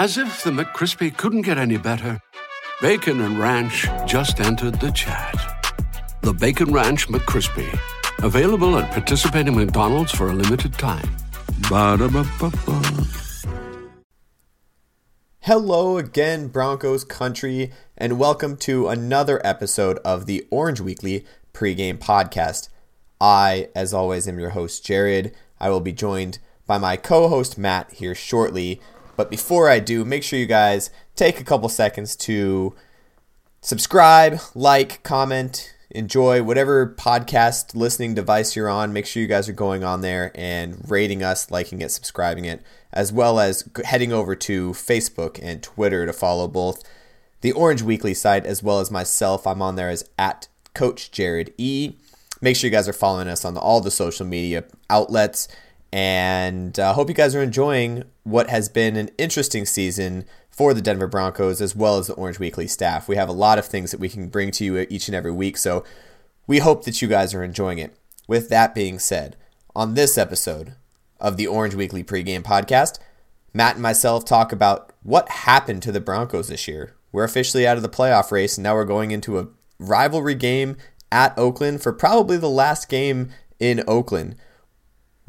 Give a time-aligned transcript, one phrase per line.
[0.00, 2.18] As if the McCrispy couldn't get any better,
[2.80, 5.34] Bacon and Ranch just entered the chat.
[6.22, 7.78] The Bacon Ranch McCrispy,
[8.22, 11.06] available at participating McDonald's for a limited time.
[11.68, 12.80] Ba-da-ba-ba-ba.
[15.40, 22.70] Hello again, Broncos country, and welcome to another episode of the Orange Weekly pregame podcast.
[23.20, 25.36] I, as always, am your host, Jared.
[25.60, 28.80] I will be joined by my co host, Matt, here shortly.
[29.20, 32.74] But before I do, make sure you guys take a couple seconds to
[33.60, 38.94] subscribe, like, comment, enjoy whatever podcast listening device you're on.
[38.94, 42.62] Make sure you guys are going on there and rating us, liking it, subscribing it,
[42.94, 46.82] as well as heading over to Facebook and Twitter to follow both
[47.42, 49.46] the Orange Weekly site as well as myself.
[49.46, 51.96] I'm on there as at Coach Jared E.
[52.40, 55.46] Make sure you guys are following us on all the social media outlets.
[55.92, 60.72] And I uh, hope you guys are enjoying what has been an interesting season for
[60.72, 63.08] the Denver Broncos as well as the Orange Weekly staff.
[63.08, 65.32] We have a lot of things that we can bring to you each and every
[65.32, 65.84] week, so
[66.46, 67.96] we hope that you guys are enjoying it.
[68.28, 69.36] With that being said,
[69.74, 70.74] on this episode
[71.18, 72.98] of the Orange Weekly pregame podcast,
[73.52, 76.94] Matt and myself talk about what happened to the Broncos this year.
[77.10, 79.48] We're officially out of the playoff race, and now we're going into a
[79.78, 80.76] rivalry game
[81.10, 84.36] at Oakland for probably the last game in Oakland.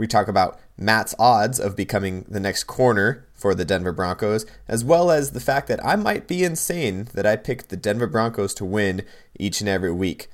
[0.01, 4.83] We talk about Matt's odds of becoming the next corner for the Denver Broncos, as
[4.83, 8.55] well as the fact that I might be insane that I picked the Denver Broncos
[8.55, 9.03] to win
[9.37, 10.27] each and every week.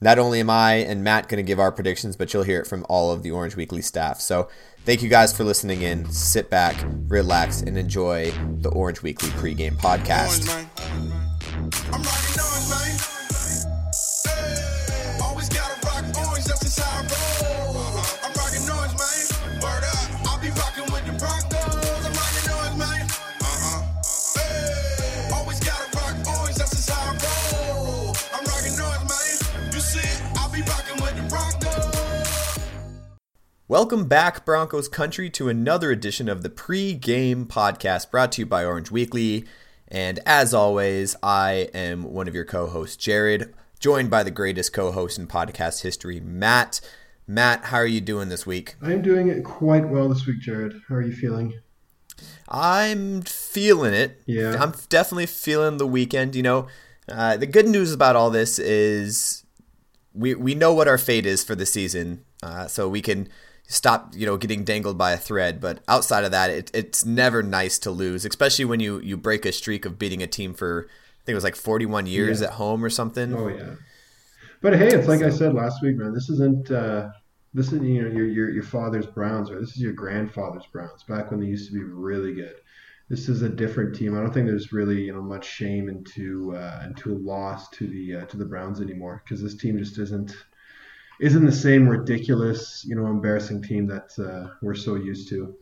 [0.00, 2.68] Not only am I and Matt going to give our predictions, but you'll hear it
[2.68, 4.20] from all of the Orange Weekly staff.
[4.20, 4.48] So
[4.84, 6.08] thank you guys for listening in.
[6.12, 6.76] Sit back,
[7.08, 8.30] relax, and enjoy
[8.60, 10.46] the Orange Weekly pregame podcast.
[33.70, 38.64] Welcome back, Broncos country, to another edition of the pre-game podcast brought to you by
[38.64, 39.44] Orange Weekly.
[39.88, 45.18] And as always, I am one of your co-hosts, Jared, joined by the greatest co-host
[45.18, 46.80] in podcast history, Matt.
[47.26, 48.76] Matt, how are you doing this week?
[48.80, 50.80] I'm doing it quite well this week, Jared.
[50.88, 51.60] How are you feeling?
[52.48, 54.22] I'm feeling it.
[54.24, 54.56] Yeah.
[54.58, 56.34] I'm definitely feeling the weekend.
[56.34, 56.68] You know,
[57.06, 59.44] uh, the good news about all this is
[60.14, 63.28] we we know what our fate is for the season, uh, so we can
[63.70, 67.42] stop you know getting dangled by a thread but outside of that it, it's never
[67.42, 70.88] nice to lose especially when you you break a streak of beating a team for
[70.88, 72.46] i think it was like 41 years Yeah.
[72.48, 73.74] at home or something Oh yeah.
[74.60, 76.12] But hey, it's like I said last week, man.
[76.12, 77.10] This isn't uh,
[77.54, 81.04] this is you know your your your father's Browns, or this is your grandfather's Browns.
[81.04, 82.56] Back when they used to be really good.
[83.08, 84.18] This is a different team.
[84.18, 87.86] I don't think there's really you know much shame into uh, into a loss to
[87.86, 90.34] the uh, to the Browns anymore because this team just isn't
[91.20, 95.54] isn't the same ridiculous you know embarrassing team that uh, we're so used to.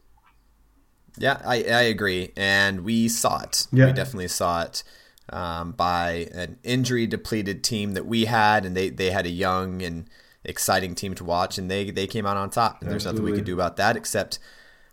[1.19, 3.87] yeah i i agree and we saw it Yeah.
[3.87, 4.83] we definitely saw it
[5.31, 9.83] um, by an injury depleted team that we had and they they had a young
[9.83, 10.09] and
[10.45, 13.31] exciting team to watch and they they came out on top and there's nothing we
[13.31, 13.39] Absolutely.
[13.41, 14.39] could do about that except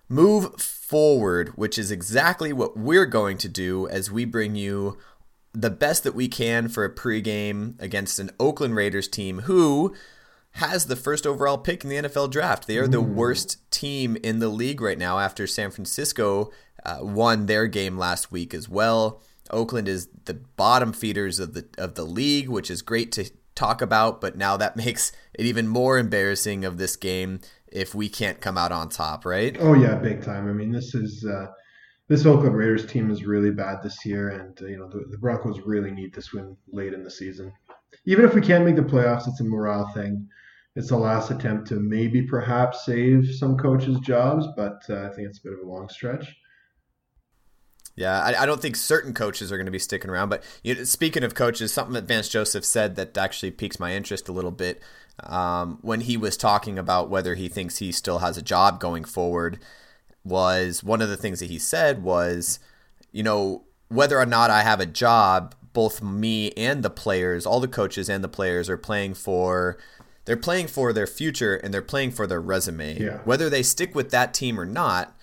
[0.10, 4.98] move forward, which is exactly what we're going to do as we bring you
[5.54, 9.94] the best that we can for a pregame against an Oakland Raiders team who
[10.54, 12.68] has the first overall pick in the NFL draft.
[12.68, 16.52] They are the worst team in the league right now after San Francisco
[16.86, 19.22] uh, won their game last week as well.
[19.50, 23.82] Oakland is the bottom feeders of the of the league, which is great to talk
[23.82, 27.40] about, but now that makes it even more embarrassing of this game
[27.72, 29.58] if we can't come out on top, right?
[29.60, 30.48] Oh yeah, big time.
[30.48, 31.48] I mean, this is uh,
[32.08, 35.18] this Oakland Raiders team is really bad this year, and uh, you know the, the
[35.18, 37.52] Broncos really need this win late in the season.
[38.06, 40.28] Even if we can't make the playoffs, it's a morale thing.
[40.76, 45.28] It's the last attempt to maybe perhaps save some coaches' jobs, but uh, I think
[45.28, 46.36] it's a bit of a long stretch.
[47.96, 50.30] Yeah, I, I don't think certain coaches are going to be sticking around.
[50.30, 54.28] But you speaking of coaches, something that Vance Joseph said that actually piques my interest
[54.28, 54.82] a little bit
[55.22, 59.04] um, when he was talking about whether he thinks he still has a job going
[59.04, 59.60] forward.
[60.24, 62.60] was one of the things that he said was,
[63.12, 67.60] you know, whether or not I have a job, both me and the players, all
[67.60, 69.78] the coaches and the players are playing for
[70.26, 73.00] they're playing for their future and they're playing for their resume.
[73.00, 73.20] Yeah.
[73.26, 75.16] Whether they stick with that team or not,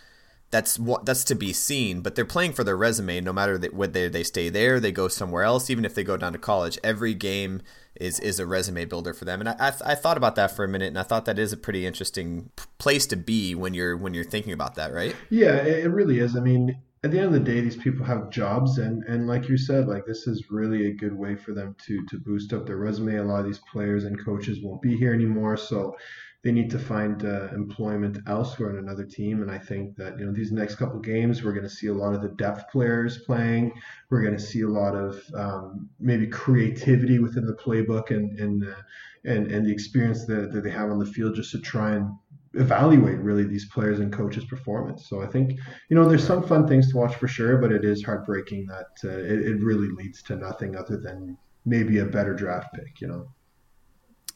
[0.51, 2.01] that's what that's to be seen.
[2.01, 5.09] But they're playing for their resume, no matter that whether they stay there, they go
[5.09, 6.79] somewhere else, even if they go down to college.
[6.83, 7.63] Every game
[7.95, 9.41] is is a resume builder for them.
[9.41, 11.53] And I, I, I thought about that for a minute, and I thought that is
[11.53, 15.15] a pretty interesting place to be when you're when you're thinking about that, right?
[15.31, 16.37] Yeah, it, it really is.
[16.37, 19.49] I mean, at the end of the day, these people have jobs, and and like
[19.49, 22.67] you said, like this is really a good way for them to to boost up
[22.67, 23.17] their resume.
[23.17, 25.97] A lot of these players and coaches won't be here anymore, so
[26.43, 29.41] they need to find uh, employment elsewhere in another team.
[29.41, 31.95] And I think that you know these next couple games, we're going to see a
[31.95, 33.73] lot of the depth players playing.
[34.11, 38.65] We're going to see a lot of um, maybe creativity within the playbook and and
[38.65, 38.83] uh,
[39.25, 42.11] and and the experience that, that they have on the field just to try and
[42.55, 45.09] evaluate really these players and coaches' performance.
[45.09, 45.59] So I think
[45.89, 49.09] you know there's some fun things to watch for sure, but it is heartbreaking that
[49.09, 53.01] uh, it, it really leads to nothing other than maybe a better draft pick.
[53.01, 53.29] You know.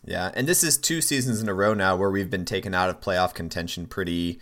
[0.07, 2.91] Yeah, and this is two seasons in a row now where we've been taken out
[2.91, 4.39] of playoff contention pretty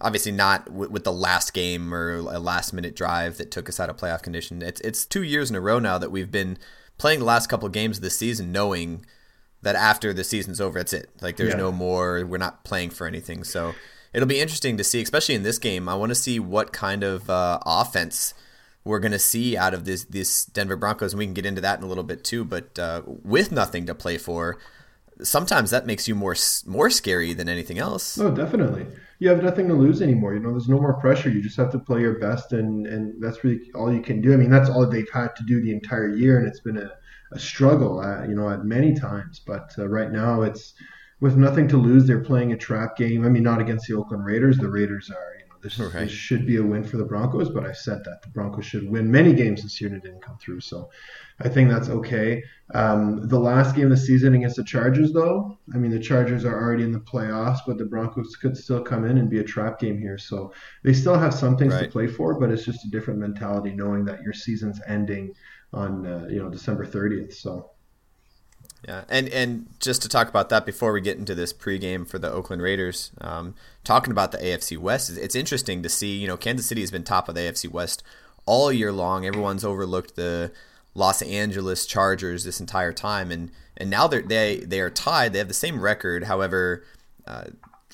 [0.00, 3.80] obviously not w- with the last game or a last minute drive that took us
[3.80, 4.62] out of playoff condition.
[4.62, 6.58] It's it's two years in a row now that we've been
[6.98, 9.04] playing the last couple of games of the season knowing
[9.66, 11.10] that after the season's over, that's it.
[11.20, 11.58] Like there's Yeah.
[11.66, 12.24] no more.
[12.24, 13.42] We're not playing for anything.
[13.44, 13.74] So
[14.12, 15.88] it'll be interesting to see, especially in this game.
[15.88, 18.32] I want to see what kind of uh, offense
[18.84, 21.60] we're going to see out of this this Denver Broncos, and we can get into
[21.62, 22.44] that in a little bit too.
[22.44, 24.58] But uh, with nothing to play for,
[25.22, 26.36] sometimes that makes you more
[26.66, 28.16] more scary than anything else.
[28.16, 28.86] No, definitely.
[29.18, 30.34] You have nothing to lose anymore.
[30.34, 31.30] You know, there's no more pressure.
[31.30, 34.32] You just have to play your best, and and that's really all you can do.
[34.32, 36.90] I mean, that's all they've had to do the entire year, and it's been a,
[37.32, 39.40] a struggle, uh, you know, at many times.
[39.44, 40.74] But uh, right now, it's
[41.20, 42.06] with nothing to lose.
[42.06, 43.24] They're playing a trap game.
[43.24, 44.58] I mean, not against the Oakland Raiders.
[44.58, 46.02] The Raiders are, you know, this, Right.
[46.04, 47.48] this should be a win for the Broncos.
[47.50, 50.22] But I said that the Broncos should win many games this year, and it didn't
[50.22, 50.60] come through.
[50.60, 50.90] So
[51.40, 52.42] I think that's okay.
[52.74, 56.44] Um, the last game of the season against the Chargers, though, I mean, the Chargers
[56.44, 59.44] are already in the playoffs, but the Broncos could still come in and be a
[59.44, 60.18] trap game here.
[60.18, 60.52] So
[60.82, 64.04] they still have some things to play for, but it's just a different mentality knowing
[64.06, 65.34] that your season's ending
[65.72, 67.34] on, uh, you know, December 30th.
[67.34, 67.70] So.
[68.86, 72.18] Yeah, and and just to talk about that before we get into this pregame for
[72.18, 76.16] the Oakland Raiders, um, talking about the AFC West, it's interesting to see.
[76.16, 78.04] You know, Kansas City has been top of the AFC West
[78.44, 79.26] all year long.
[79.26, 80.52] Everyone's overlooked the
[80.94, 85.32] Los Angeles Chargers this entire time, and and now they're they they are tied.
[85.32, 86.24] They have the same record.
[86.24, 86.84] However,
[87.26, 87.44] uh,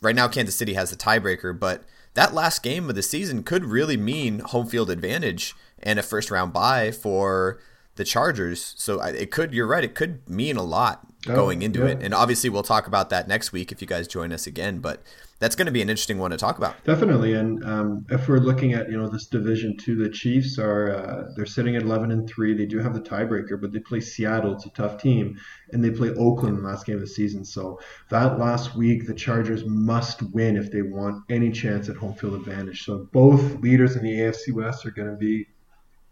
[0.02, 1.84] right now Kansas City has the tiebreaker, but
[2.14, 6.30] that last game of the season could really mean home field advantage and a first
[6.30, 7.58] round bye for
[7.96, 8.74] the Chargers.
[8.78, 11.86] So it could, you're right, it could mean a lot Oh, going into yeah.
[11.92, 12.02] it.
[12.02, 14.80] And obviously, we'll talk about that next week if you guys join us again.
[14.80, 15.02] But
[15.38, 16.82] that's going to be an interesting one to talk about.
[16.84, 20.90] Definitely, and um, if we're looking at you know this division two, the Chiefs are
[20.90, 22.54] uh, they're sitting at eleven and three.
[22.54, 24.52] They do have the tiebreaker, but they play Seattle.
[24.54, 25.38] It's a tough team,
[25.72, 27.44] and they play Oakland in the last game of the season.
[27.44, 27.78] So
[28.10, 32.34] that last week, the Chargers must win if they want any chance at home field
[32.34, 32.84] advantage.
[32.84, 35.46] So both leaders in the AFC West are going to be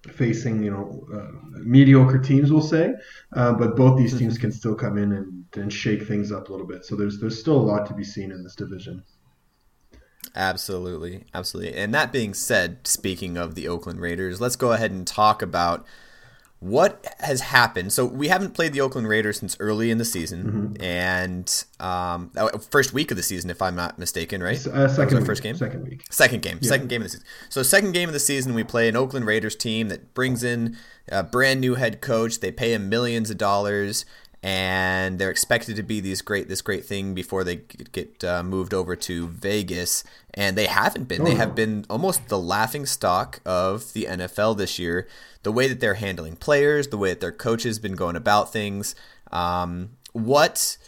[0.09, 2.95] facing you know uh, mediocre teams, we'll say,
[3.35, 6.53] uh, but both these teams can still come in and, and shake things up a
[6.53, 6.85] little bit.
[6.85, 9.03] So there's there's still a lot to be seen in this division.
[10.35, 11.25] Absolutely.
[11.35, 11.75] Absolutely.
[11.75, 15.85] And that being said, speaking of the Oakland Raiders, let's go ahead and talk about
[16.61, 17.91] what has happened.
[17.93, 22.59] So we haven't played the Oakland Raiders since early in the season, and um, uh,
[22.59, 24.65] first week of the season, if I'm not mistaken, right?
[24.67, 25.57] Uh, second first game.
[25.57, 26.03] Second week.
[26.11, 27.27] Second game, second game of the season.
[27.49, 30.77] So second game of the season, we play an Oakland Raiders team that brings in
[31.09, 32.41] a brand new head coach.
[32.41, 34.05] They pay him millions of dollars,
[34.43, 37.57] and they're expected to be these great this great thing before they
[37.93, 40.03] get uh, moved over to Vegas.
[40.33, 41.25] And they haven't been.
[41.25, 41.39] they no.
[41.39, 45.07] have been almost the laughing stock of the NFL this year.
[45.43, 48.53] The way that they're handling players, the way that their coaches has been going about
[48.53, 48.95] things.
[49.31, 50.79] Um, what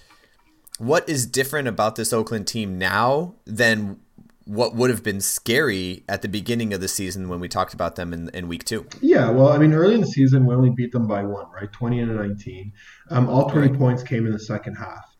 [0.78, 4.00] what is different about this Oakland team now than
[4.44, 7.96] what would have been scary at the beginning of the season when we talked about
[7.96, 8.86] them in, in week two?
[9.00, 11.70] Yeah, well, I mean, early in the season, we only beat them by one, right?
[11.72, 12.72] 20 and 19.
[13.10, 15.16] Um, all 20 points came in the second half.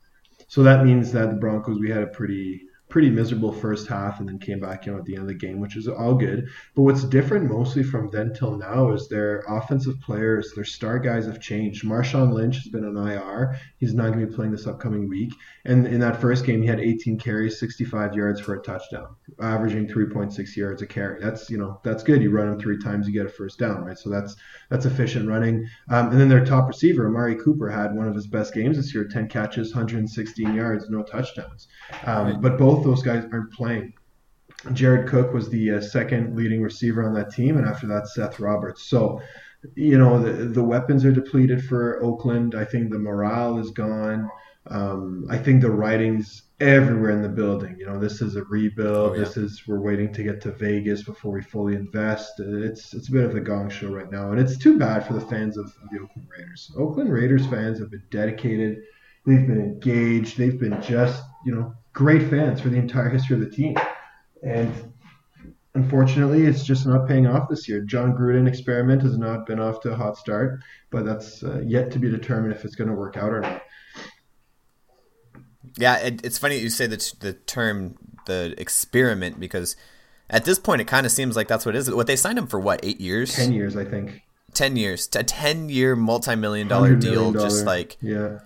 [0.49, 2.63] So that means that the Broncos, we had a pretty
[2.93, 5.35] pretty miserable first half and then came back you know at the end of the
[5.35, 6.47] game which is all good.
[6.75, 11.25] But what's different mostly from then till now is their offensive players their star guys
[11.25, 11.87] have changed.
[11.87, 15.33] Marshawn lynch has been on ir he's not going to be playing this upcoming week.
[15.65, 19.89] And in that first game he had 18 carries 65 yards for a touchdown averaging
[19.89, 21.19] 3.6 yards a carry.
[21.19, 22.23] That's you know that's good.
[22.23, 23.99] You run him three times you get a first down right?
[23.99, 24.37] So that's
[24.69, 25.67] that's efficient running.
[25.89, 28.95] Um, and then their top receiver amari cooper had one of his best games this
[28.95, 31.69] year 10 catches 116 yards no touchdowns.
[32.05, 33.93] Um, but both those guys aren't playing
[34.73, 38.39] Jared Cook was the uh, second leading receiver on that team, and after that, Seth
[38.39, 38.83] Roberts.
[38.85, 39.21] So,
[39.75, 42.55] you know, the the weapons are depleted for Oakland.
[42.55, 44.31] I think the morale is gone.
[44.69, 47.77] Um, I think the writing's everywhere in the building.
[47.77, 49.13] You know, this is a rebuild.
[49.13, 49.21] Oh, yeah.
[49.25, 52.35] This is we're waiting to get to Vegas before we fully invest.
[52.39, 55.15] It's it's a bit of a gong show right now, and it's too bad for
[55.15, 56.71] the fans of, of the Oakland Raiders.
[56.79, 58.79] Oakland Raiders fans have been dedicated.
[59.27, 60.39] They've been engaged.
[60.39, 63.77] They've been just you know great fans for the entire history of the team,
[64.43, 64.93] and
[65.75, 67.81] unfortunately, it's just not paying off this year.
[67.81, 71.91] Jon Gruden experiment has not been off to a hot start, but that's uh, yet
[71.93, 73.63] to be determined if it's going to work out or not.
[75.77, 77.97] Yeah, it, it's funny you say the the term
[78.27, 79.75] the experiment because
[80.29, 81.91] at this point it kind of seems like that's what it is.
[81.91, 83.35] What they signed him for what eight years?
[83.35, 84.23] Ten years, I think.
[84.55, 88.41] Ten years, a ten year multi million dollar deal, just like yeah,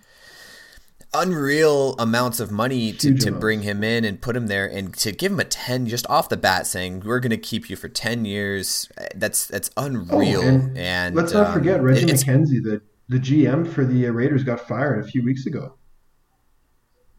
[1.22, 5.12] unreal amounts of money to, to bring him in and put him there and to
[5.12, 7.88] give him a 10 just off the bat saying we're going to keep you for
[7.88, 12.80] 10 years that's that's unreal oh, and, and, let's not um, forget reggie mckenzie the,
[13.08, 15.74] the gm for the raiders got fired a few weeks ago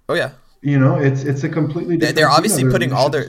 [0.09, 0.31] Oh yeah.
[0.61, 2.15] You know, it's it's a completely different.
[2.15, 3.27] They're obviously putting all their.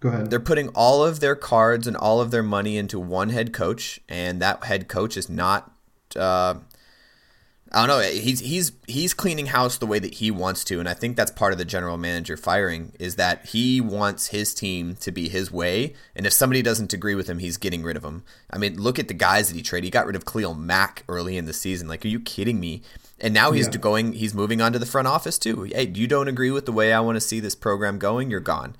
[0.00, 0.30] Go ahead.
[0.30, 4.00] They're putting all of their cards and all of their money into one head coach,
[4.08, 5.72] and that head coach is not.
[6.16, 6.56] Uh,
[7.74, 8.08] I don't know.
[8.08, 11.32] He's he's he's cleaning house the way that he wants to, and I think that's
[11.32, 15.50] part of the general manager firing is that he wants his team to be his
[15.50, 18.22] way, and if somebody doesn't agree with him, he's getting rid of them.
[18.48, 19.84] I mean, look at the guys that he traded.
[19.86, 21.88] He got rid of Khalil Mack early in the season.
[21.88, 22.82] Like, are you kidding me?
[23.20, 23.76] And now he's yeah.
[23.78, 24.12] going.
[24.12, 25.64] He's moving on to the front office too.
[25.64, 28.30] Hey, you don't agree with the way I want to see this program going?
[28.30, 28.76] You're gone.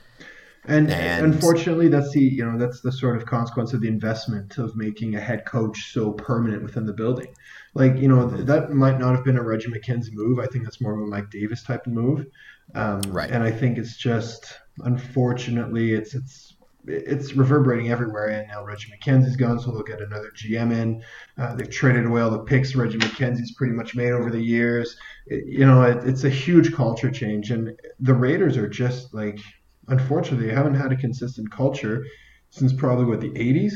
[0.66, 4.56] And, and, unfortunately, that's the you know that's the sort of consequence of the investment
[4.56, 7.34] of making a head coach so permanent within the building.
[7.74, 10.38] Like you know that might not have been a Reggie McKenzie move.
[10.38, 12.26] I think that's more of a Mike Davis type of move.
[12.74, 13.30] Um, right.
[13.30, 16.54] And I think it's just unfortunately it's it's
[16.86, 18.28] it's reverberating everywhere.
[18.28, 21.02] And now Reggie McKenzie's gone, so they'll get another GM in.
[21.38, 24.96] Uh, they've traded away all the picks Reggie McKenzie's pretty much made over the years.
[25.26, 29.40] It, you know, it, it's a huge culture change, and the Raiders are just like,
[29.88, 32.04] unfortunately, they haven't had a consistent culture
[32.50, 33.74] since probably what the '80s,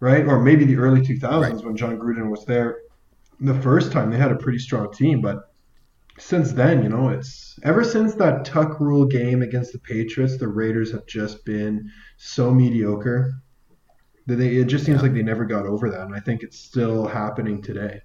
[0.00, 1.64] right, or maybe the early 2000s right.
[1.64, 2.78] when Jon Gruden was there.
[3.40, 5.52] The first time they had a pretty strong team, but
[6.18, 10.48] since then, you know, it's ever since that tuck rule game against the Patriots, the
[10.48, 13.34] Raiders have just been so mediocre
[14.26, 15.02] that they, it just seems yeah.
[15.02, 18.00] like they never got over that, and I think it's still happening today.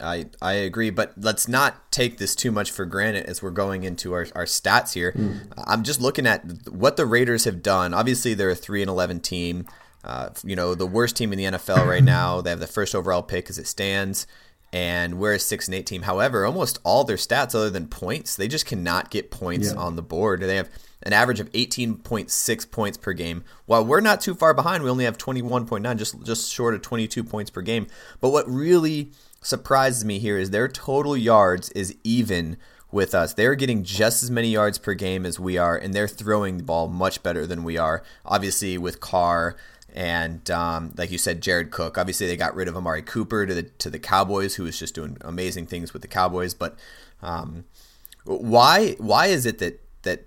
[0.00, 3.84] I I agree, but let's not take this too much for granted as we're going
[3.84, 5.12] into our, our stats here.
[5.12, 5.52] Mm.
[5.66, 7.92] I'm just looking at what the Raiders have done.
[7.92, 9.66] Obviously, they're a three and eleven team.
[10.04, 12.40] Uh, you know, the worst team in the NFL right now.
[12.40, 14.26] They have the first overall pick as it stands
[14.74, 16.02] and we're a six and eight team.
[16.02, 19.78] However, almost all their stats, other than points, they just cannot get points yeah.
[19.78, 20.40] on the board.
[20.40, 20.68] They have
[21.04, 23.44] an average of 18.6 points per game.
[23.66, 27.22] While we're not too far behind, we only have 21.9, just just short of 22
[27.22, 27.86] points per game.
[28.20, 32.56] But what really surprises me here is their total yards is even
[32.90, 33.34] with us.
[33.34, 36.64] They're getting just as many yards per game as we are, and they're throwing the
[36.64, 38.02] ball much better than we are.
[38.24, 39.56] Obviously, with Carr
[39.94, 41.96] and um, like you said, Jared Cook.
[41.96, 44.94] Obviously, they got rid of Amari Cooper to the to the Cowboys, who was just
[44.94, 46.52] doing amazing things with the Cowboys.
[46.52, 46.76] But
[47.22, 47.64] um,
[48.24, 50.26] why why is it that that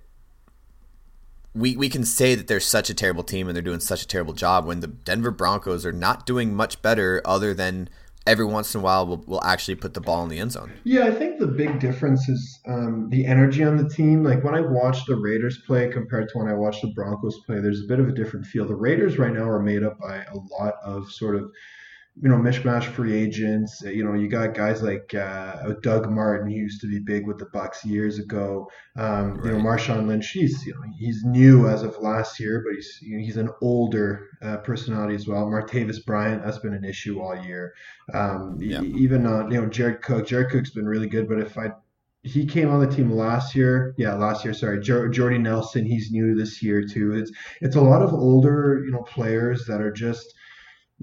[1.54, 4.08] we we can say that they're such a terrible team and they're doing such a
[4.08, 7.90] terrible job when the Denver Broncos are not doing much better other than
[8.28, 10.72] every once in a while will will actually put the ball in the end zone.
[10.84, 14.24] Yeah, I think the big difference is um, the energy on the team.
[14.24, 17.60] Like when I watch the Raiders play compared to when I watch the Broncos play,
[17.60, 18.68] there's a bit of a different feel.
[18.68, 21.50] The Raiders right now are made up by a lot of sort of
[22.22, 23.82] you know, mishmash free agents.
[23.82, 27.38] You know, you got guys like uh, Doug Martin, who used to be big with
[27.38, 28.70] the Bucs years ago.
[28.96, 29.46] Um, right.
[29.46, 33.00] You know, Marshawn Lynch, he's you know he's new as of last year, but he's
[33.02, 35.46] you know, he's an older uh, personality as well.
[35.46, 37.74] Martavis Bryant, that's been an issue all year.
[38.14, 38.82] Um, yeah.
[38.82, 41.72] Even uh, you know Jared Cook, Jared Cook's been really good, but if I
[42.24, 43.94] he came on the team last year.
[43.98, 44.54] Yeah, last year.
[44.54, 45.86] Sorry, jo- Jordy Nelson.
[45.86, 47.14] He's new this year too.
[47.14, 47.32] It's
[47.62, 50.34] it's a lot of older you know players that are just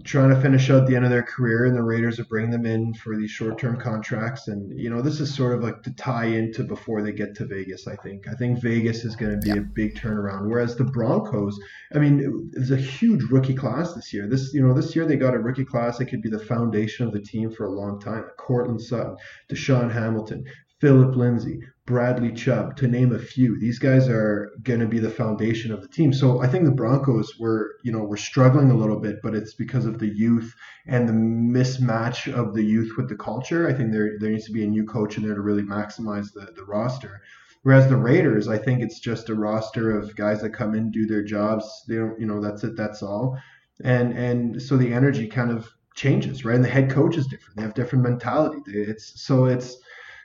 [0.02, 2.66] trying to finish out the end of their career, and the Raiders are bringing them
[2.66, 4.48] in for these short-term contracts.
[4.48, 7.46] And you know, this is sort of like to tie into before they get to
[7.46, 7.86] Vegas.
[7.86, 8.26] I think.
[8.26, 9.58] I think Vegas is going to be yeah.
[9.58, 10.48] a big turnaround.
[10.48, 11.60] Whereas the Broncos,
[11.94, 14.26] I mean, there's a huge rookie class this year.
[14.26, 17.06] This, you know, this year they got a rookie class that could be the foundation
[17.06, 18.24] of the team for a long time.
[18.36, 19.16] Courtland Sutton,
[19.48, 20.44] DaeSean Hamilton,
[20.81, 23.59] Phillip Lindsay, Bradley Chubb, to name a few.
[23.59, 26.12] These guys are going to be the foundation of the team.
[26.12, 29.54] So I think the Broncos were, you know, were struggling a little bit, but it's
[29.54, 30.52] because of the youth
[30.87, 33.69] and the mismatch of the youth with the culture.
[33.69, 36.33] I think there there needs to be a new coach in there to really maximize
[36.33, 37.21] the the roster.
[37.62, 41.07] Whereas the Raiders, I think it's just a roster of guys that come in, do
[41.07, 41.66] their jobs.
[41.88, 43.38] They don't, you know, that's it, that's all.
[43.83, 46.57] And and so the energy kind of changes, right?
[46.57, 47.57] And the head coach is different.
[47.57, 48.59] They have different mentality.
[48.66, 49.76] It's so it's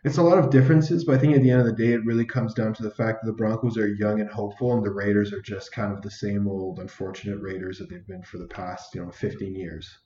[0.04, 2.06] it's a lot of differences, but I think at the end of the day, it
[2.06, 4.92] really comes down to the fact that the Broncos are young and hopeful, and the
[4.92, 8.48] Raiders are just kind of the same old unfortunate Raiders that they've been for the
[8.48, 10.00] past, you know, 15 years.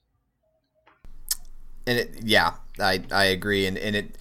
[1.86, 4.18] And it, yeah, I I agree, and and it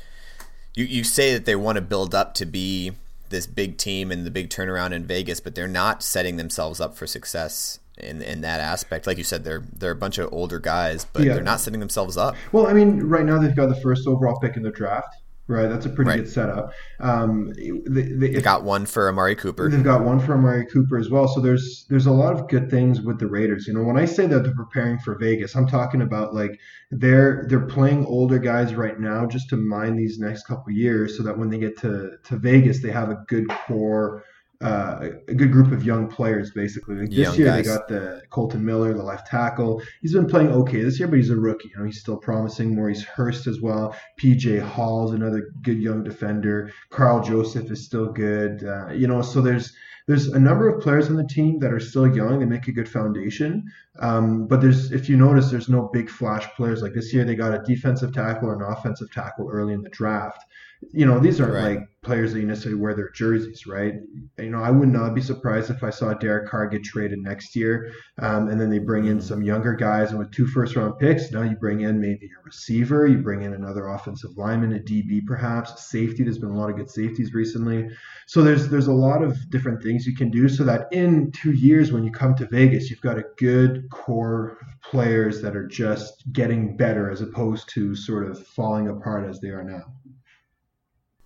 [0.74, 2.92] you you say that they want to build up to be
[3.30, 6.96] this big team and the big turnaround in Vegas, but they're not setting themselves up
[6.96, 9.06] for success in in that aspect.
[9.06, 11.34] Like you said, they're they're a bunch of older guys, but yeah.
[11.34, 12.34] they're not setting themselves up.
[12.50, 15.21] Well, I mean, right now they've got the first overall pick in the draft.
[15.48, 16.16] Right, that's a pretty right.
[16.18, 16.72] good setup.
[17.00, 19.68] Um, they, they, they got one for Amari Cooper.
[19.68, 21.26] They've got one for Amari Cooper as well.
[21.26, 23.66] So there's there's a lot of good things with the Raiders.
[23.66, 26.60] You know, when I say that they're preparing for Vegas, I'm talking about like
[26.92, 31.24] they're they're playing older guys right now just to mine these next couple years, so
[31.24, 34.24] that when they get to to Vegas, they have a good core
[34.62, 36.96] uh, a good group of young players, basically.
[36.96, 37.64] Like this young year, guys.
[37.64, 39.82] they got the Kolton Miller, the left tackle.
[40.00, 41.68] He's been playing okay this year, but he's a rookie.
[41.68, 42.74] You know, he's still promising.
[42.74, 43.96] Maurice Hurst as well.
[44.20, 46.72] PJ Hall's another good young defender.
[46.90, 48.64] Karl Joseph is still good.
[48.64, 49.72] Uh, you know, so there's
[50.06, 52.40] there's a number of players on the team that are still young.
[52.40, 53.64] They make a good foundation.
[54.00, 56.82] Um, but there's, if you notice, there's no big flash players.
[56.82, 59.90] Like this year, they got a defensive tackle and an offensive tackle early in the
[59.90, 60.44] draft
[60.90, 61.78] you know, these aren't right.
[61.78, 63.94] like players that you necessarily wear their jerseys, right?
[64.38, 67.54] You know, I would not be surprised if I saw Derek Carr get traded next
[67.54, 70.98] year, um, and then they bring in some younger guys, and with two first round
[70.98, 74.80] picks, now you bring in maybe a receiver, you bring in another offensive lineman, a
[74.80, 76.24] DB perhaps, safety.
[76.24, 77.88] There's been a lot of good safeties recently,
[78.26, 81.52] so there's there's a lot of different things you can do, so that in two
[81.52, 85.66] years when you come to Vegas, you've got a good core of players that are
[85.68, 89.84] just getting better as opposed to sort of falling apart as they are now.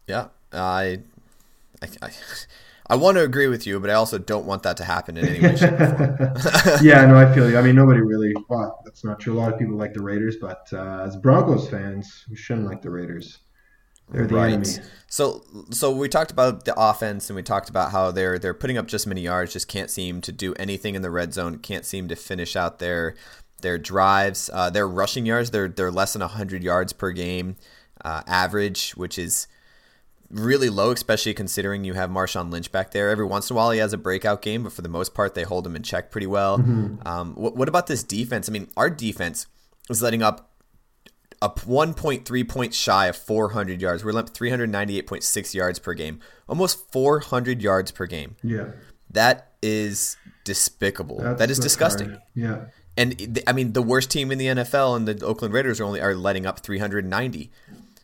[0.06, 1.00] Yeah, I,
[1.82, 2.10] I, I,
[2.90, 5.26] I, want to agree with you, but I also don't want that to happen in
[5.26, 5.56] any way.
[6.82, 7.58] yeah, no, I feel you.
[7.58, 8.34] I mean, nobody really.
[8.48, 9.36] Well, that's not true.
[9.36, 12.82] A lot of people like the Raiders, but uh, as Broncos fans, we shouldn't like
[12.82, 13.38] the Raiders.
[14.10, 14.52] They're the right.
[14.52, 14.68] enemy.
[15.08, 18.78] So, so we talked about the offense, and we talked about how they're they're putting
[18.78, 21.84] up just many yards, just can't seem to do anything in the red zone, can't
[21.84, 23.16] seem to finish out their
[23.62, 24.48] their drives.
[24.52, 27.56] Uh, their rushing yards, they're they're less than hundred yards per game
[28.04, 29.48] uh, average, which is
[30.30, 33.10] really low, especially considering you have Marshawn Lynch back there.
[33.10, 35.34] Every once in a while, he has a breakout game, but for the most part,
[35.34, 36.58] they hold him in check pretty well.
[36.58, 37.06] Mm-hmm.
[37.06, 38.48] Um, what, what, about this defense?
[38.48, 39.46] I mean, our defense
[39.88, 40.50] is letting up
[41.42, 44.04] a 1.3 points shy of 400 yards.
[44.04, 48.36] We're up 398.6 yards per game, almost 400 yards per game.
[48.42, 48.72] Yeah,
[49.10, 51.18] that is despicable.
[51.18, 52.10] That's, that is disgusting.
[52.10, 52.22] Hard.
[52.34, 52.64] Yeah.
[52.98, 56.00] And I mean, the worst team in the NFL and the Oakland Raiders are only
[56.00, 57.50] are letting up 390.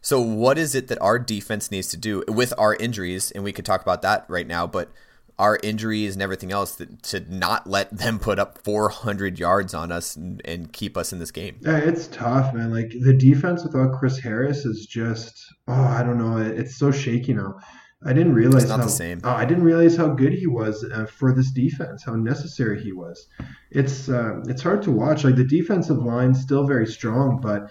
[0.03, 3.31] So, what is it that our defense needs to do with our injuries?
[3.31, 4.91] And we could talk about that right now, but
[5.39, 9.91] our injuries and everything else that, to not let them put up 400 yards on
[9.91, 11.57] us and, and, keep us in this game.
[11.63, 12.71] Yeah, it's tough, man.
[12.71, 16.37] Like the defense without Chris Harris is just, oh, I don't know.
[16.37, 17.59] It's so shaky now.
[18.05, 18.81] I didn't realize how,
[19.25, 22.93] Oh, I didn't realize how good he was uh, for this defense, how necessary he
[22.93, 23.29] was.
[23.71, 25.23] It's uh, it's hard to watch.
[25.23, 27.71] Like the defensive line still very strong, but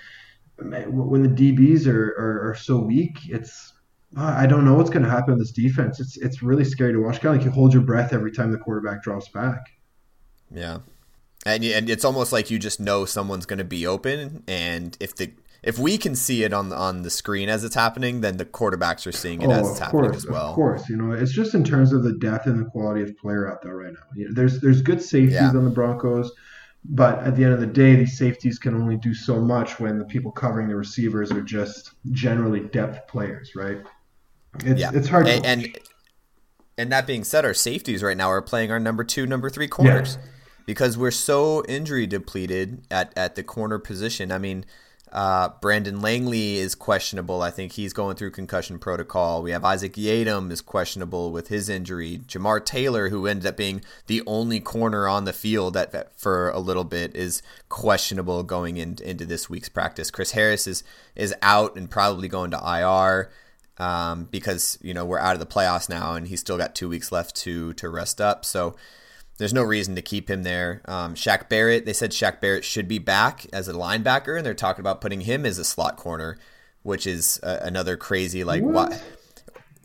[0.69, 3.73] when the DBs are, are, are so weak, it's
[4.17, 5.99] I don't know what's going to happen in this defense.
[5.99, 7.21] It's it's really scary to watch.
[7.21, 9.71] Kind of like you hold your breath every time the quarterback drops back.
[10.53, 10.79] Yeah,
[11.45, 15.15] and and it's almost like you just know someone's going to be open, and if
[15.15, 15.31] the
[15.63, 18.45] if we can see it on the, on the screen as it's happening, then the
[18.45, 20.49] quarterbacks are seeing it oh, as it's happening course, as well.
[20.49, 23.15] Of course, you know it's just in terms of the depth and the quality of
[23.17, 23.99] player out there right now.
[24.13, 25.49] You know, there's there's good safeties yeah.
[25.49, 26.31] on the Broncos.
[26.83, 29.99] But at the end of the day, these safeties can only do so much when
[29.99, 33.77] the people covering the receivers are just generally depth players, right?
[34.65, 34.91] It's, yeah.
[34.93, 35.27] it's hard.
[35.27, 35.77] And, and,
[36.77, 39.67] and that being said, our safeties right now are playing our number two, number three
[39.67, 40.29] corners yeah.
[40.65, 44.31] because we're so injury depleted at at the corner position.
[44.31, 44.65] I mean,
[45.11, 47.41] uh, Brendan Langley is questionable.
[47.41, 49.43] I think he's going through concussion protocol.
[49.43, 52.21] We have Isaac Yiadom is questionable with his injury.
[52.27, 56.59] Jamar Taylor, who ended up being the only corner on the field at, for a
[56.59, 60.11] little bit, is questionable going in, into this week's practice.
[60.11, 60.83] Chris Harris is
[61.15, 63.29] is out and probably going to IR
[63.77, 66.87] um, because you know we're out of the playoffs now, and he's still got two
[66.87, 68.45] weeks left to to rest up.
[68.45, 68.75] So
[69.41, 70.83] there's no reason to keep him there.
[70.85, 74.53] Um, Shaq Barrett, they said Shaq Barrett should be back as a linebacker, and they're
[74.53, 76.37] talking about putting him as a slot corner,
[76.83, 79.03] which is uh, another crazy like what?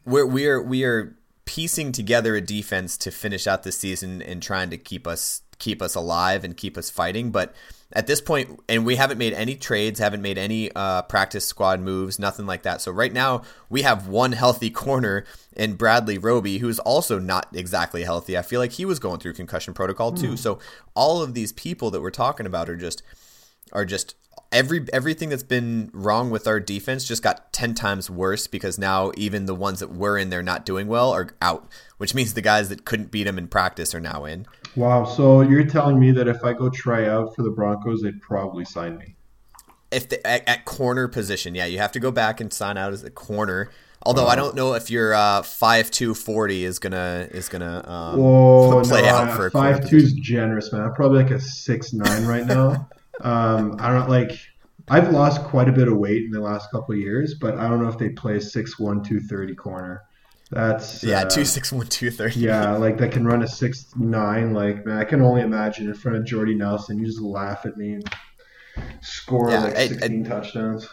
[0.04, 1.16] We're we're we are
[1.46, 5.80] piecing together a defense to finish out the season and trying to keep us keep
[5.80, 7.30] us alive and keep us fighting.
[7.30, 7.54] But
[7.92, 11.80] at this point, and we haven't made any trades, haven't made any uh, practice squad
[11.80, 12.80] moves, nothing like that.
[12.80, 15.24] So right now we have one healthy corner
[15.56, 18.36] in Bradley Roby, who's also not exactly healthy.
[18.36, 20.32] I feel like he was going through concussion protocol too.
[20.32, 20.38] Mm.
[20.38, 20.58] So
[20.94, 23.02] all of these people that we're talking about are just
[23.72, 24.14] are just
[24.52, 29.10] every everything that's been wrong with our defense just got 10 times worse because now
[29.16, 31.68] even the ones that were in there not doing well are out
[31.98, 34.46] which means the guys that couldn't beat them in practice are now in
[34.76, 38.20] wow so you're telling me that if i go try out for the broncos they'd
[38.20, 39.14] probably sign me
[39.90, 42.92] if the, at, at corner position yeah you have to go back and sign out
[42.92, 43.70] as a corner
[44.06, 48.20] Although I don't know if your uh, five two forty is gonna is gonna um,
[48.20, 50.82] Whoa, play no, out for a five two is generous, man.
[50.82, 52.88] I'm probably like a six nine right now.
[53.22, 54.38] Um, I don't like.
[54.88, 57.66] I've lost quite a bit of weight in the last couple of years, but I
[57.66, 60.02] don't know if they play a six-one-two thirty corner.
[60.50, 62.40] That's yeah, uh, two six one two thirty.
[62.40, 64.52] Yeah, like that can run a six nine.
[64.52, 67.76] Like man, I can only imagine in front of Jordy Nelson, you just laugh at
[67.76, 68.10] me and
[69.00, 70.88] score yeah, like sixteen touchdowns.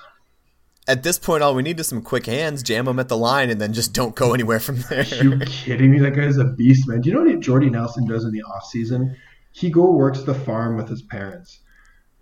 [0.85, 3.49] At this point, all we need is some quick hands, jam them at the line,
[3.49, 5.05] and then just don't go anywhere from there.
[5.11, 5.99] Are you kidding me?
[5.99, 6.99] That guy's a beast, man.
[7.01, 9.15] Do you know what Jordy Nelson does in the off season?
[9.53, 11.59] He go works the farm with his parents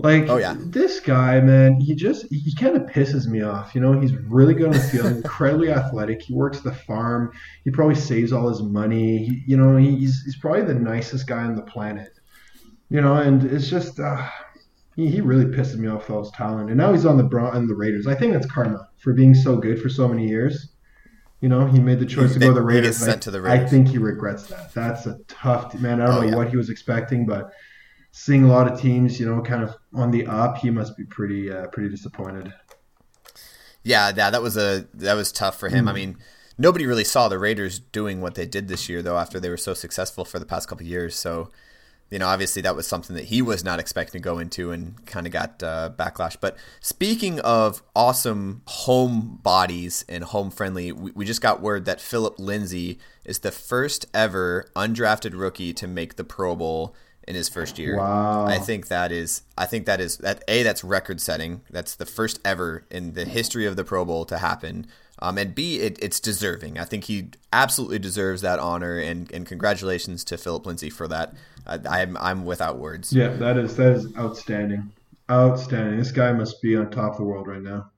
[0.03, 3.73] like, oh yeah, this guy, man, he just he kind of pisses me off.
[3.75, 6.21] You know, he's really good on the field, incredibly athletic.
[6.21, 7.31] He works the farm.
[7.63, 9.25] He probably saves all his money.
[9.25, 12.11] He, you know, he's he's probably the nicest guy on the planet.
[12.89, 14.27] You know, and it's just uh,
[14.95, 16.69] he, he really pisses me off with all his talent.
[16.69, 18.07] And now he's on the Bron- on the Raiders.
[18.07, 20.69] I think that's karma for being so good for so many years.
[21.39, 22.97] You know, he made the choice to go to the Raiders.
[22.97, 23.65] Sent to the Raiders.
[23.65, 24.73] I think he regrets that.
[24.73, 25.99] That's a tough man.
[25.99, 26.35] I don't oh, know yeah.
[26.35, 27.51] what he was expecting, but
[28.11, 31.03] seeing a lot of teams, you know, kind of on the up, he must be
[31.05, 32.53] pretty uh, pretty disappointed.
[33.83, 35.85] Yeah, yeah, that was a that was tough for him.
[35.85, 35.89] Mm.
[35.89, 36.17] I mean,
[36.57, 39.57] nobody really saw the Raiders doing what they did this year, though, after they were
[39.57, 41.15] so successful for the past couple years.
[41.15, 41.49] So,
[42.11, 45.03] you know, obviously that was something that he was not expecting to go into, and
[45.07, 46.37] kind of got uh, backlash.
[46.39, 52.01] But speaking of awesome home bodies and home friendly, we, we just got word that
[52.01, 56.93] Phillip Lindsay is the first ever undrafted rookie to make the Pro Bowl
[57.27, 57.97] in his first year.
[57.97, 58.45] Wow.
[58.45, 61.61] I think that is I think that is that a that's record setting.
[61.69, 64.87] That's the first ever in the history of the Pro Bowl to happen.
[65.23, 66.79] Um, and B, it, it's deserving.
[66.79, 71.35] I think he absolutely deserves that honor, and, and congratulations to Phillip Lindsay for that.
[71.67, 73.13] I, I'm I'm without words.
[73.13, 74.91] Yeah, that is that is outstanding,
[75.29, 75.99] outstanding.
[75.99, 77.90] This guy must be on top of the world right now.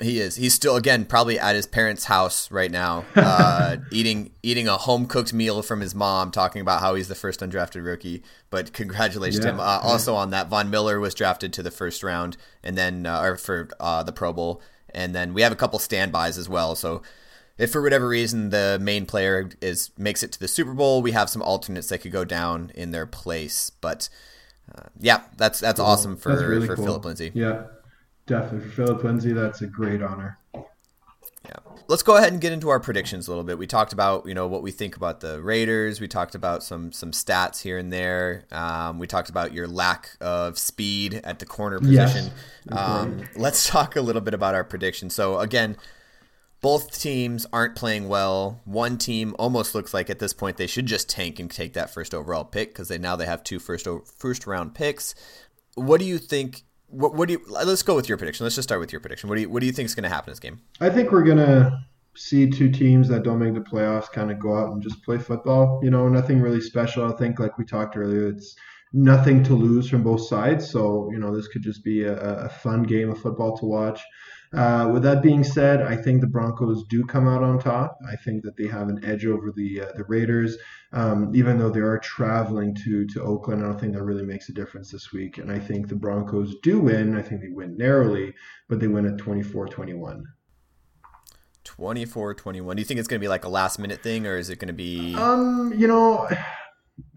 [0.00, 0.36] He is.
[0.36, 5.06] He's still again probably at his parents' house right now, uh, eating eating a home
[5.06, 8.22] cooked meal from his mom, talking about how he's the first undrafted rookie.
[8.48, 9.60] But congratulations yeah, to him.
[9.60, 9.80] Uh.
[9.82, 13.36] Also on that, Von Miller was drafted to the first round, and then uh, or
[13.36, 14.62] for uh, the Pro Bowl,
[14.94, 16.76] and then we have a couple standbys as well.
[16.76, 17.02] So
[17.58, 21.10] if for whatever reason the main player is makes it to the Super Bowl, we
[21.10, 23.70] have some alternates that could go down in their place.
[23.70, 24.08] But
[24.72, 25.88] uh, yeah, that's that's cool.
[25.88, 26.84] awesome for that's really for cool.
[26.84, 27.32] Phillip Lindsay.
[27.34, 27.64] Yeah.
[28.28, 28.68] Definitely.
[28.68, 30.38] For Phillip Lindsay, that's a great honor.
[30.54, 31.56] Yeah.
[31.88, 33.56] Let's go ahead and get into our predictions a little bit.
[33.56, 35.98] We talked about, you know, what we think about the Raiders.
[35.98, 38.44] We talked about some some stats here and there.
[38.52, 42.30] Um, we talked about your lack of speed at the corner position.
[42.70, 42.78] Yes.
[42.78, 45.14] Um, let's talk a little bit about our predictions.
[45.14, 45.78] So again,
[46.60, 48.60] both teams aren't playing well.
[48.66, 51.88] One team almost looks like at this point they should just tank and take that
[51.88, 53.88] first overall pick because they now they have two first
[54.18, 55.14] first round picks.
[55.76, 57.42] What do you think what, what do you?
[57.48, 58.44] Let's go with your prediction.
[58.44, 59.28] Let's just start with your prediction.
[59.28, 60.60] What do you What do you think is going to happen in this game?
[60.80, 61.84] I think we're gonna
[62.16, 65.18] see two teams that don't make the playoffs kind of go out and just play
[65.18, 65.80] football.
[65.82, 67.04] You know, nothing really special.
[67.04, 68.56] I think, like we talked earlier, it's
[68.92, 70.70] nothing to lose from both sides.
[70.70, 74.00] So you know, this could just be a, a fun game of football to watch.
[74.54, 77.98] Uh, with that being said, I think the Broncos do come out on top.
[78.10, 80.56] I think that they have an edge over the uh, the Raiders,
[80.92, 83.62] um, even though they are traveling to to Oakland.
[83.62, 85.38] I don't think that really makes a difference this week.
[85.38, 87.16] And I think the Broncos do win.
[87.16, 88.34] I think they win narrowly,
[88.68, 90.22] but they win at 24-21.
[91.64, 92.74] 24-21.
[92.74, 94.58] Do you think it's going to be like a last minute thing, or is it
[94.58, 95.14] going to be?
[95.14, 96.28] Um, you know.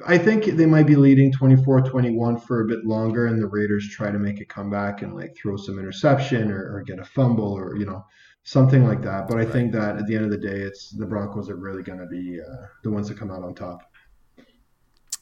[0.05, 4.11] I think they might be leading 24-21 for a bit longer, and the Raiders try
[4.11, 7.77] to make a comeback and like throw some interception or, or get a fumble or
[7.77, 8.05] you know
[8.43, 9.27] something like that.
[9.27, 9.51] But I right.
[9.51, 12.07] think that at the end of the day, it's the Broncos are really going to
[12.07, 13.91] be uh, the ones that come out on top.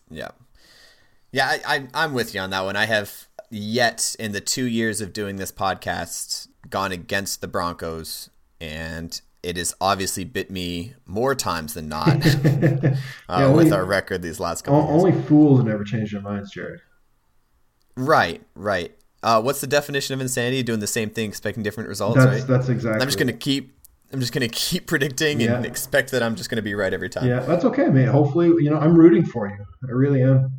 [0.09, 0.31] Yeah,
[1.31, 2.75] yeah, I, I, I'm with you on that one.
[2.75, 8.29] I have yet in the two years of doing this podcast gone against the Broncos,
[8.59, 12.95] and it has obviously bit me more times than not uh, yeah,
[13.29, 14.81] only, with our record these last couple.
[14.81, 16.81] Only fools have never change their minds, Jared.
[17.95, 18.95] Right, right.
[19.21, 20.63] Uh, what's the definition of insanity?
[20.63, 22.17] Doing the same thing, expecting different results.
[22.17, 22.47] That's right?
[22.47, 23.01] that's exactly.
[23.01, 23.75] I'm just gonna keep.
[24.11, 25.55] I'm just gonna keep predicting yeah.
[25.55, 27.27] and expect that I'm just gonna be right every time.
[27.27, 28.07] Yeah, that's okay, mate.
[28.07, 29.57] Hopefully, you know, I'm rooting for you.
[29.87, 30.53] I really am.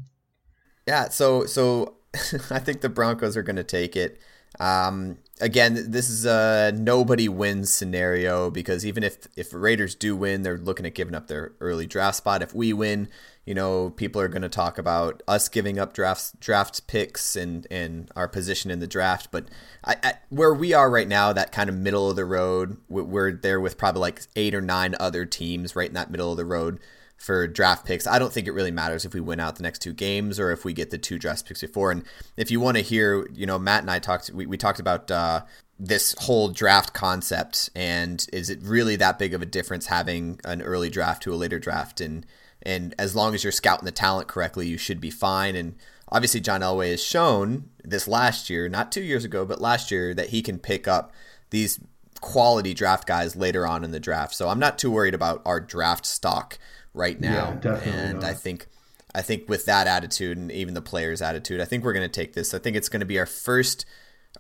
[0.87, 1.95] Yeah, so so
[2.51, 4.21] I think the Broncos are going to take it.
[4.59, 10.43] Um, again, this is a nobody wins scenario because even if if Raiders do win,
[10.43, 12.43] they're looking at giving up their early draft spot.
[12.43, 13.09] If we win,
[13.45, 17.67] you know, people are going to talk about us giving up drafts, draft picks and
[17.71, 19.29] and our position in the draft.
[19.31, 19.47] But
[19.85, 23.61] I, where we are right now, that kind of middle of the road, we're there
[23.61, 26.79] with probably like eight or nine other teams right in that middle of the road
[27.21, 28.07] for draft picks.
[28.07, 30.53] I don't think it really matters if we win out the next two games or
[30.53, 31.91] if we get the two draft picks before.
[31.91, 32.03] And
[32.39, 35.11] if you want to hear, you know, Matt and I talked, we, we talked about
[35.11, 35.43] uh,
[35.79, 40.63] this whole draft concept and is it really that big of a difference having an
[40.63, 42.01] early draft to a later draft?
[42.01, 42.25] And,
[42.63, 45.55] and as long as you're scouting the talent correctly, you should be fine.
[45.57, 45.77] And
[46.09, 50.15] obviously, John Elway has shown this last year, not two years ago, but last year,
[50.15, 51.13] that he can pick up
[51.51, 51.81] these
[52.23, 54.35] quality draft guys later on in the draft.
[54.35, 56.59] So I'm not too worried about our draft stock
[56.95, 57.59] right now.
[57.65, 58.25] Yeah, and not.
[58.25, 58.67] I think
[59.15, 62.13] I think with that attitude and even the players' attitude, I think we're going to
[62.13, 62.55] take this.
[62.55, 63.85] I think it's going to be our first,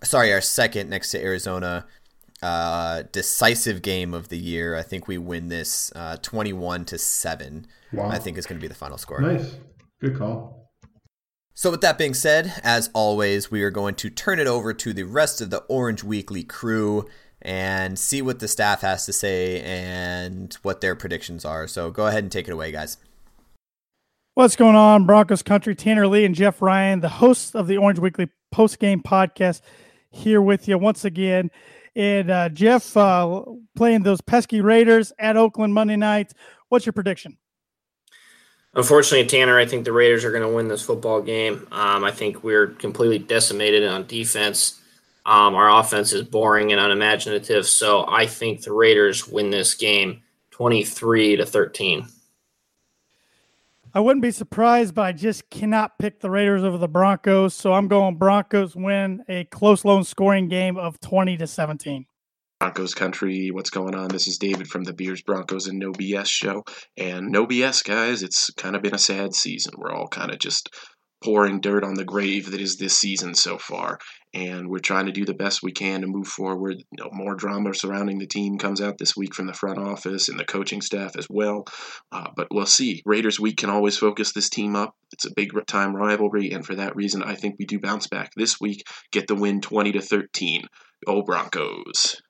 [0.02, 1.86] sorry, our second next to Arizona
[2.42, 4.76] uh, decisive game of the year.
[4.76, 7.66] I think we win this uh, 21 to 7.
[7.92, 8.08] Wow.
[8.08, 9.20] I think is going to be the final score.
[9.20, 9.56] Nice.
[10.00, 10.70] Good call.
[11.52, 14.92] So, with that being said, as always, we are going to turn it over to
[14.94, 17.06] the rest of the Orange Weekly crew
[17.42, 21.66] and see what the staff has to say and what their predictions are.
[21.66, 22.98] So go ahead and take it away, guys.
[24.34, 25.74] What's going on, Broncos country?
[25.74, 29.60] Tanner Lee and Jeff Ryan, the hosts of the Orange Weekly post game podcast,
[30.10, 31.50] here with you once again.
[31.96, 33.42] And uh, Jeff, uh,
[33.76, 36.32] playing those pesky Raiders at Oakland Monday night.
[36.68, 37.36] What's your prediction?
[38.74, 41.66] Unfortunately, Tanner, I think the Raiders are going to win this football game.
[41.72, 44.79] Um, I think we're completely decimated on defense.
[45.26, 50.22] Um, our offense is boring and unimaginative, so I think the Raiders win this game
[50.50, 52.06] 23 to 13.
[53.92, 57.54] I wouldn't be surprised, but I just cannot pick the Raiders over the Broncos.
[57.54, 62.06] So I'm going Broncos win a close, lone scoring game of 20 to 17.
[62.60, 64.08] Broncos country, what's going on?
[64.08, 66.62] This is David from the Beers, Broncos, and No BS show.
[66.96, 69.72] And no BS, guys, it's kind of been a sad season.
[69.76, 70.68] We're all kind of just
[71.22, 73.98] pouring dirt on the grave that is this season so far.
[74.32, 76.76] And we're trying to do the best we can to move forward.
[76.78, 80.28] You know, more drama surrounding the team comes out this week from the front office
[80.28, 81.66] and the coaching staff as well.
[82.12, 83.02] Uh, but we'll see.
[83.04, 84.94] Raiders week can always focus this team up.
[85.12, 88.32] It's a big time rivalry, and for that reason, I think we do bounce back
[88.36, 88.86] this week.
[89.10, 90.66] Get the win, twenty to thirteen.
[91.04, 92.22] Go Broncos.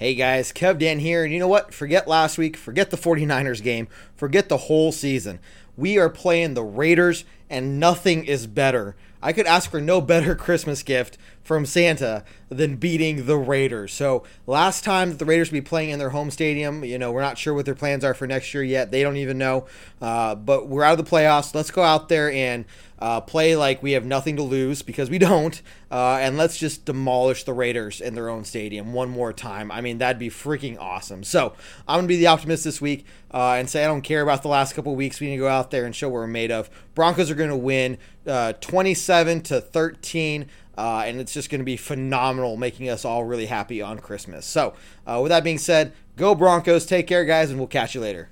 [0.00, 1.74] Hey guys, Kev Dan here, and you know what?
[1.74, 5.40] Forget last week, forget the 49ers game, forget the whole season.
[5.80, 8.96] We are playing the Raiders, and nothing is better.
[9.22, 13.92] I could ask for no better Christmas gift from Santa than beating the Raiders.
[13.92, 17.20] So last time the Raiders will be playing in their home stadium, you know, we're
[17.20, 18.90] not sure what their plans are for next year yet.
[18.90, 19.66] They don't even know.
[20.00, 21.54] Uh, but we're out of the playoffs.
[21.54, 22.64] Let's go out there and
[23.00, 26.84] uh, play like we have nothing to lose because we don't, uh, and let's just
[26.84, 29.70] demolish the Raiders in their own stadium one more time.
[29.70, 31.24] I mean, that'd be freaking awesome.
[31.24, 31.54] So
[31.88, 34.48] I'm gonna be the optimist this week uh, and say I don't care about the
[34.48, 35.18] last couple weeks.
[35.18, 36.68] We need to go out there and show what we're made of.
[36.94, 40.46] Broncos are gonna win uh, 27 to 13.
[40.78, 44.46] Uh, and it's just going to be phenomenal, making us all really happy on Christmas.
[44.46, 44.72] So,
[45.06, 46.86] uh, with that being said, go Broncos.
[46.86, 48.30] Take care, guys, and we'll catch you later.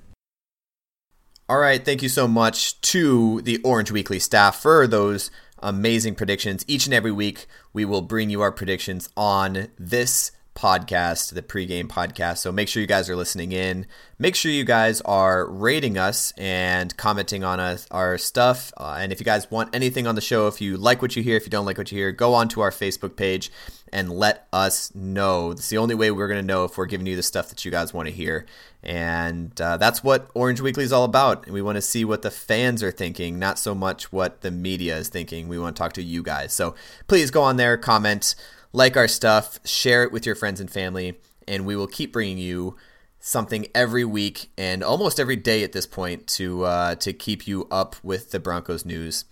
[1.47, 1.85] All right.
[1.85, 6.65] Thank you so much to the Orange Weekly staff for those amazing predictions.
[6.67, 11.87] Each and every week, we will bring you our predictions on this podcast, the pregame
[11.87, 12.39] podcast.
[12.39, 13.87] So make sure you guys are listening in.
[14.19, 18.73] Make sure you guys are rating us and commenting on us, our stuff.
[18.77, 21.23] Uh, and if you guys want anything on the show, if you like what you
[21.23, 23.53] hear, if you don't like what you hear, go on to our Facebook page
[23.93, 25.53] and let us know.
[25.53, 27.65] It's the only way we're going to know if we're giving you the stuff that
[27.65, 28.45] you guys want to hear.
[28.83, 31.45] And uh, that's what Orange Weekly is all about.
[31.45, 34.51] And we want to see what the fans are thinking, not so much what the
[34.51, 35.47] media is thinking.
[35.47, 36.53] We want to talk to you guys.
[36.53, 36.75] So
[37.07, 38.35] please go on there, comment
[38.73, 42.39] like our stuff, share it with your friends and family, and we will keep bringing
[42.39, 42.77] you
[43.21, 47.67] something every week and almost every day at this point to uh, to keep you
[47.71, 49.25] up with the Broncos news.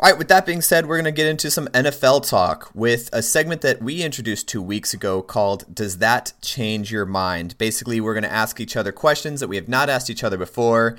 [0.00, 3.10] All right, with that being said, we're going to get into some NFL talk with
[3.12, 7.58] a segment that we introduced two weeks ago called Does That Change Your Mind?
[7.58, 10.36] Basically, we're going to ask each other questions that we have not asked each other
[10.36, 10.96] before.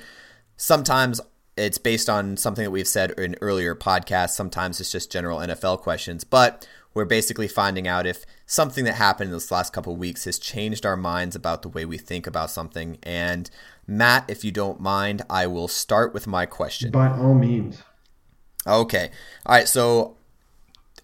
[0.58, 1.22] Sometimes
[1.56, 5.80] it's based on something that we've said in earlier podcasts, sometimes it's just general NFL
[5.80, 6.68] questions, but
[7.00, 10.86] we're basically finding out if something that happened in this last couple weeks has changed
[10.86, 12.98] our minds about the way we think about something.
[13.04, 13.50] And
[13.88, 16.92] Matt, if you don't mind, I will start with my question.
[16.92, 17.82] By all means.
[18.68, 19.12] Okay.
[19.46, 19.66] All right.
[19.66, 20.18] So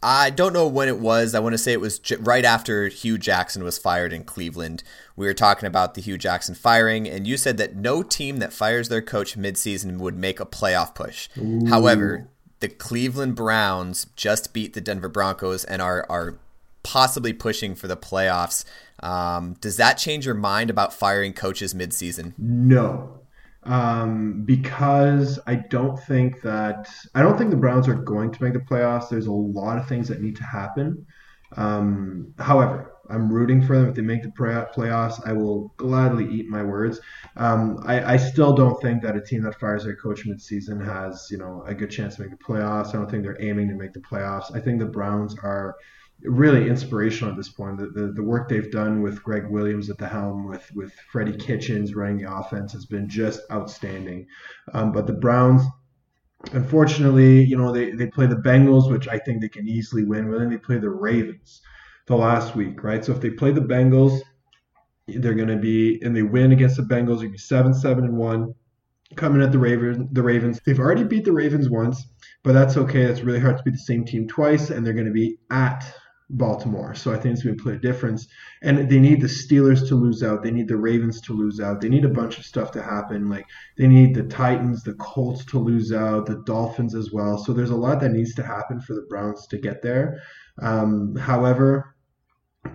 [0.04, 1.34] I don't know when it was.
[1.34, 4.84] I want to say it was j- right after Hue Jackson was fired in Cleveland.
[5.16, 8.52] We were talking about the Hue Jackson firing, and you said that no team that
[8.52, 11.30] fires their coach midseason would make a playoff push.
[11.38, 11.66] Ooh.
[11.68, 12.28] However,
[12.60, 16.40] the Cleveland Browns just beat the Denver Broncos and are are
[16.84, 18.64] possibly pushing for the playoffs.
[19.02, 22.34] Um, does that change your mind about firing coaches midseason?
[22.38, 23.20] No,
[23.64, 28.54] um, because I don't think that I don't think the Browns are going to make
[28.54, 29.10] the playoffs.
[29.10, 31.06] There's a lot of things that need to happen.
[31.58, 33.90] Um, however, I'm rooting for them.
[33.90, 37.00] If they make the playoffs, I will gladly eat my words.
[37.36, 41.28] Um, I, I, still don't think that a team that fires their coach midseason has,
[41.30, 42.90] you know, a good chance to make the playoffs.
[42.90, 44.56] I don't think they're aiming to make the playoffs.
[44.56, 45.76] I think the Browns are
[46.22, 47.78] really inspirational at this point.
[47.78, 51.38] The, the, the, work they've done with Gregg Williams at the helm, with with Freddie
[51.38, 54.28] Kitchens running the offense, has been just outstanding.
[54.74, 55.64] Um, but the Browns,
[56.54, 60.32] unfortunately, you know, they, they play the Bengals, which I think they can easily win,
[60.32, 61.62] but then they play the Ravens
[62.08, 63.04] the last week, right?
[63.04, 64.22] So if they play the Bengals,
[65.08, 68.18] they're going to be, and they win against the Bengals, they're be 7 7 and
[68.18, 68.54] 1
[69.16, 70.08] coming at the Ravens.
[70.12, 70.60] The Ravens.
[70.66, 72.06] They've already beat the Ravens once,
[72.44, 73.02] but that's okay.
[73.04, 75.84] It's really hard to beat the same team twice, and they're going to be at
[76.32, 76.96] Baltimore.
[76.96, 78.28] So I think it's going to play a difference.
[78.64, 80.42] And they need the Steelers to lose out.
[80.42, 81.82] They need the Ravens to lose out.
[81.82, 83.30] They need a bunch of stuff to happen.
[83.30, 83.46] Like
[83.78, 87.38] they need the Titans, the Colts to lose out, the Dolphins as well.
[87.38, 90.22] So there's a lot that needs to happen for the Browns to get there.
[90.62, 91.95] Um, however,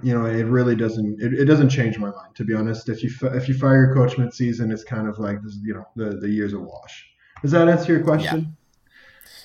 [0.02, 2.88] you know, it really doesn't it, it doesn't change my mind to be honest.
[2.88, 5.74] If you if you fire your coach mid season, it's kind of like this, you
[5.74, 7.06] know, the the year's a wash.
[7.42, 8.40] Does that answer your question?
[8.40, 8.46] Yeah.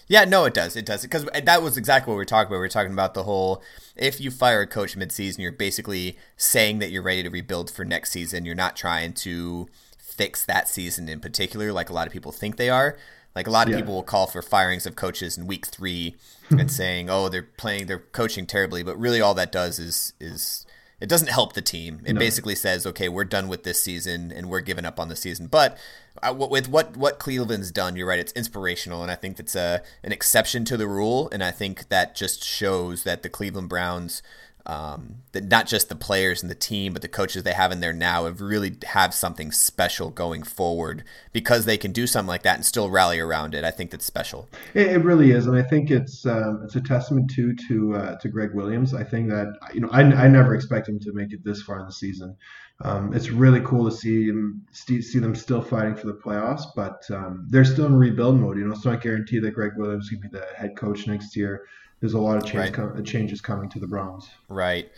[0.08, 0.75] Yeah, no, it does.
[0.75, 1.01] It does.
[1.01, 2.58] Because uh, that was exactly what we were talking about.
[2.58, 3.63] We were talking about the whole
[3.95, 7.84] if you fire a coach midseason, you're basically saying that you're ready to rebuild for
[7.84, 8.45] next season.
[8.45, 12.58] You're not trying to fix that season in particular, like a lot of people think
[12.58, 12.97] they are.
[13.36, 13.80] Like a lot of yeah.
[13.80, 16.15] people will call for firings of coaches in week three
[16.50, 20.65] and saying, "Oh, they're playing, they're coaching terribly," but really all that does is is
[21.02, 22.02] it doesn't help the team.
[22.06, 22.19] It no.
[22.19, 25.48] basically says, "Okay, we're done with this season and we're giving up on the season."
[25.48, 25.78] But
[26.24, 28.19] uh, with what what Cleveland's done, you're right.
[28.19, 31.30] It's inspirational, and I think it's a an exception to the rule.
[31.32, 34.24] And I think that just shows that the Cleveland Browns
[34.67, 37.82] um, that not just the players and the team, but the coaches they have in
[37.82, 42.43] there now have really have something special going forward because they can do something like
[42.43, 43.63] that and still rally around it.
[43.63, 44.49] I think that's special.
[44.73, 48.17] It, it really is, and I think it's um, it's a testament to to uh,
[48.19, 48.93] to Gregg Williams.
[48.93, 51.80] I think that you know I, I never expect him to make it this far
[51.80, 52.36] in the season.
[52.82, 57.04] Um, it's really cool to see him see them still fighting for the playoffs, but
[57.12, 58.58] um, they're still in rebuild mode.
[58.58, 61.65] You know, it's not guaranteed that Gregg Williams can be the head coach next year
[62.05, 62.73] there's a lot of change right.
[62.73, 64.29] com- uh, changes coming to the Browns.
[64.47, 64.91] Right.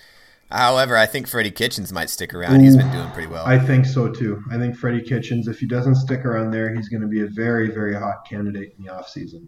[0.51, 2.59] However, I think Freddie Kitchens might stick around.
[2.59, 3.45] Ooh, he's been doing pretty well.
[3.45, 4.43] I think so too.
[4.51, 7.27] I think Freddie Kitchens, if he doesn't stick around there, he's going to be a
[7.27, 9.47] very, very hot candidate in the offseason.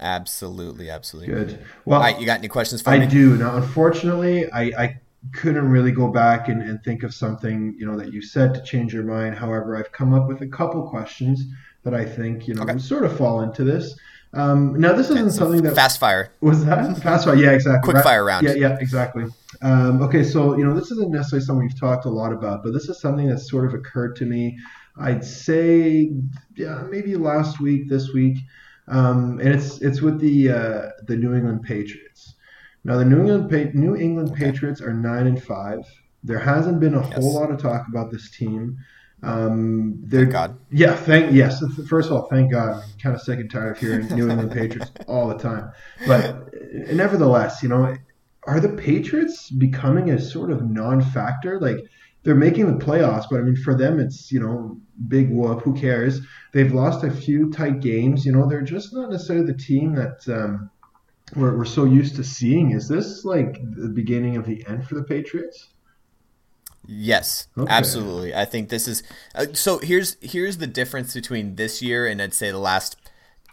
[0.00, 1.32] Absolutely, absolutely.
[1.32, 1.64] Good.
[1.84, 3.04] Well, right, you got any questions for I me?
[3.04, 3.36] I do.
[3.36, 5.00] Now, unfortunately, I, I
[5.32, 8.62] couldn't really go back and, and think of something you know that you said to
[8.62, 9.36] change your mind.
[9.36, 11.44] However, I've come up with a couple questions
[11.84, 12.78] that I think you know okay.
[12.78, 13.96] sort of fall into this.
[14.32, 17.34] Um, now, this isn't something that fast fire was that fast fire.
[17.34, 17.92] Yeah, exactly.
[17.92, 18.46] Quick fire round.
[18.46, 19.24] Yeah, yeah, exactly.
[19.62, 22.72] Um, okay, so you know, this isn't necessarily something we've talked a lot about, but
[22.72, 24.56] this is something that sort of occurred to me.
[24.96, 26.12] I'd say,
[26.56, 28.38] yeah, maybe last week, this week,
[28.86, 32.34] um, and it's it's with the uh, the New England Patriots.
[32.84, 35.80] Now, the New England pa- New England Patriots are nine and five.
[36.22, 37.14] There hasn't been a yes.
[37.14, 38.78] whole lot of talk about this team.
[39.22, 40.58] Um, thank God.
[40.70, 41.62] Yeah, thank yes.
[41.88, 42.82] First of all, thank God.
[42.82, 45.70] I'm kind of sick and tired of hearing New England Patriots all the time.
[46.06, 46.52] But
[46.92, 47.96] nevertheless, you know,
[48.46, 51.60] are the Patriots becoming a sort of non-factor?
[51.60, 51.78] Like
[52.22, 54.78] they're making the playoffs, but I mean, for them, it's you know,
[55.08, 55.62] big whoop.
[55.62, 56.20] Who cares?
[56.52, 58.24] They've lost a few tight games.
[58.24, 60.26] You know, they're just not necessarily the team that.
[60.28, 60.70] Um,
[61.36, 62.72] we're, we're so used to seeing.
[62.72, 65.68] Is this like the beginning of the end for the Patriots?
[66.92, 67.72] Yes, okay.
[67.72, 68.34] absolutely.
[68.34, 69.04] I think this is
[69.36, 69.78] uh, so.
[69.78, 72.96] Here's here's the difference between this year and I'd say the last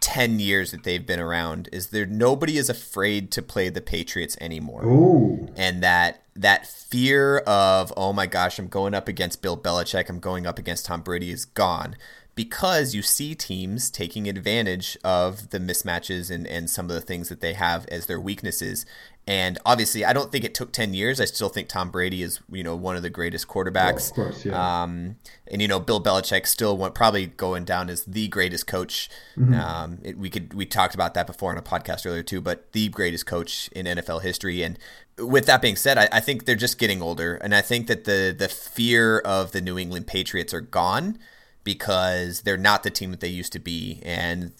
[0.00, 1.68] ten years that they've been around.
[1.70, 5.48] Is there nobody is afraid to play the Patriots anymore, Ooh.
[5.56, 10.18] and that that fear of oh my gosh, I'm going up against Bill Belichick, I'm
[10.18, 11.94] going up against Tom Brady is gone
[12.38, 17.28] because you see teams taking advantage of the mismatches and, and some of the things
[17.28, 18.86] that they have as their weaknesses
[19.28, 21.20] and obviously, I don't think it took ten years.
[21.20, 24.16] I still think Tom Brady is, you know, one of the greatest quarterbacks.
[24.16, 24.82] Well, of course, yeah.
[24.82, 25.16] Um,
[25.48, 29.10] and you know, Bill Belichick still went, probably going down as the greatest coach.
[29.36, 29.52] Mm-hmm.
[29.52, 32.72] Um, it, we could we talked about that before on a podcast earlier too, but
[32.72, 34.62] the greatest coach in NFL history.
[34.62, 34.78] And
[35.18, 38.04] with that being said, I, I think they're just getting older, and I think that
[38.04, 41.18] the the fear of the New England Patriots are gone
[41.64, 44.54] because they're not the team that they used to be, and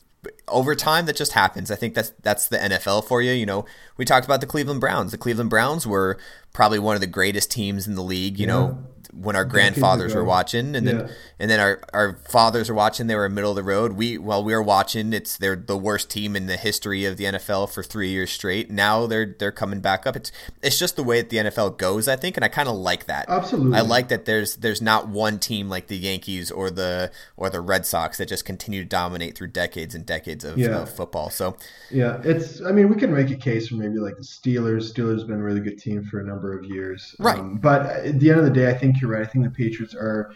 [0.50, 1.70] over time that just happens.
[1.70, 3.32] I think that's that's the NFL for you.
[3.32, 3.64] You know,
[3.96, 5.12] we talked about the Cleveland Browns.
[5.12, 6.18] The Cleveland Browns were
[6.52, 8.38] probably one of the greatest teams in the league.
[8.38, 8.52] You yeah.
[8.52, 13.06] know, when our grandfathers were watching, and then and then our, our fathers were watching.
[13.06, 13.92] They were in the middle of the road.
[13.92, 17.24] We while we were watching, it's they're the worst team in the history of the
[17.24, 18.70] NFL for three years straight.
[18.70, 20.16] Now they're they're coming back up.
[20.16, 20.32] It's
[20.62, 23.06] it's just the way that the NFL goes, I think, and I kind of like
[23.06, 23.26] that.
[23.28, 24.24] Absolutely, I like that.
[24.24, 28.28] There's there's not one team like the Yankees or the or the Red Sox that
[28.28, 30.82] just continue to dominate through decades and decades of, yeah.
[30.82, 31.30] of football.
[31.30, 31.56] So
[31.90, 32.62] yeah, it's.
[32.62, 34.92] I mean, we can make a case for maybe like the Steelers.
[34.92, 37.38] Steelers been a really good team for a number of years, right?
[37.38, 39.22] Um, but at the end of the day, I think you're right.
[39.22, 40.32] I think the Patriots are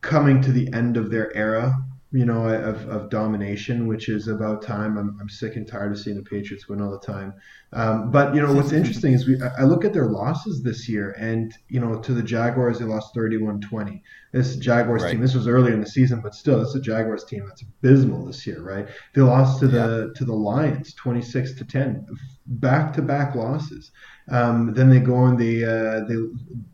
[0.00, 1.74] coming to the end of their era,
[2.12, 4.96] you know, of, of domination, which is about time.
[4.96, 7.34] I'm, I'm sick and tired of seeing the Patriots win all the time.
[7.72, 11.10] Um, but, you know, what's interesting is we I look at their losses this year,
[11.18, 14.02] and, you know, to the Jaguars, they lost 31 20.
[14.32, 15.12] This Jaguars right.
[15.12, 18.26] team, this was earlier in the season, but still, it's a Jaguars team that's abysmal
[18.26, 18.86] this year, right?
[19.14, 20.18] They lost to the yeah.
[20.18, 22.06] to the Lions 26 to 10,
[22.46, 23.90] back to back losses.
[24.28, 26.16] Um, then they go and they uh, they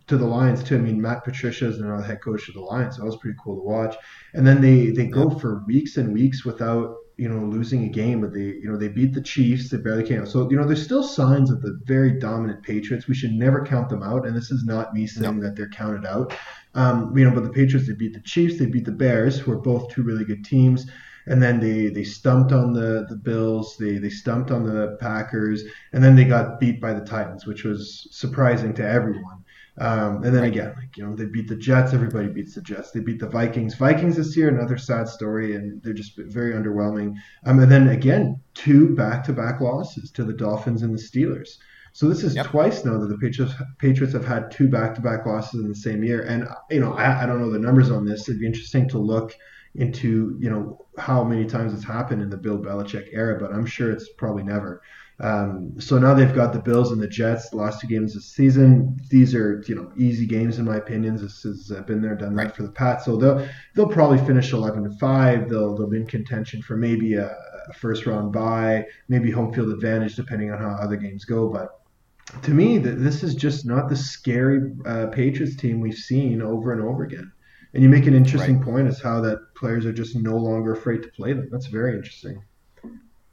[0.06, 0.76] to the Lions too.
[0.76, 3.16] I mean, Matt Patricia is now the head coach of the Lions, so that was
[3.16, 3.96] pretty cool to watch.
[4.34, 5.38] And then they they go yeah.
[5.38, 8.88] for weeks and weeks without you know losing a game, but they you know they
[8.88, 9.68] beat the Chiefs.
[9.68, 10.28] They barely came out.
[10.28, 13.06] So you know there's still signs of the very dominant Patriots.
[13.06, 14.26] We should never count them out.
[14.26, 15.42] And this is not me saying no.
[15.44, 16.34] that they're counted out.
[16.74, 19.52] Um, you know, but the Patriots they beat the Chiefs, they beat the Bears, who
[19.52, 20.86] are both two really good teams
[21.26, 25.62] and then they they stumped on the the Bills, they they stumped on the Packers,
[25.92, 29.44] and then they got beat by the Titans, which was surprising to everyone.
[29.78, 31.94] Um, and then again, like you know, they beat the Jets.
[31.94, 32.90] Everybody beats the Jets.
[32.90, 33.74] They beat the Vikings.
[33.74, 37.14] Vikings this year, another sad story, and they're just very underwhelming.
[37.46, 41.56] Um, and then again, two back-to-back losses to the Dolphins and the Steelers.
[41.94, 42.46] So this is yep.
[42.46, 46.22] twice now that the Patriots Patriots have had two back-to-back losses in the same year.
[46.22, 48.28] And you know, I, I don't know the numbers on this.
[48.28, 49.34] It'd be interesting to look
[49.74, 53.66] into you know how many times it's happened in the Bill Belichick era, but I'm
[53.66, 54.82] sure it's probably never.
[55.20, 58.26] Um, so now they've got the Bills and the Jets, the last two games this
[58.26, 59.00] season.
[59.08, 61.16] These are you know easy games in my opinion.
[61.16, 63.04] This has uh, been there, done that for the Pats.
[63.04, 65.48] So they'll they'll probably finish 11 to five.
[65.48, 67.28] They'll they'll be in contention for maybe a,
[67.68, 71.48] a first round bye, maybe home field advantage depending on how other games go.
[71.48, 71.78] But
[72.42, 76.82] to me, this is just not the scary uh, Patriots team we've seen over and
[76.82, 77.30] over again.
[77.74, 78.64] And you make an interesting right.
[78.64, 81.48] point as how that players are just no longer afraid to play them.
[81.50, 82.42] That's very interesting.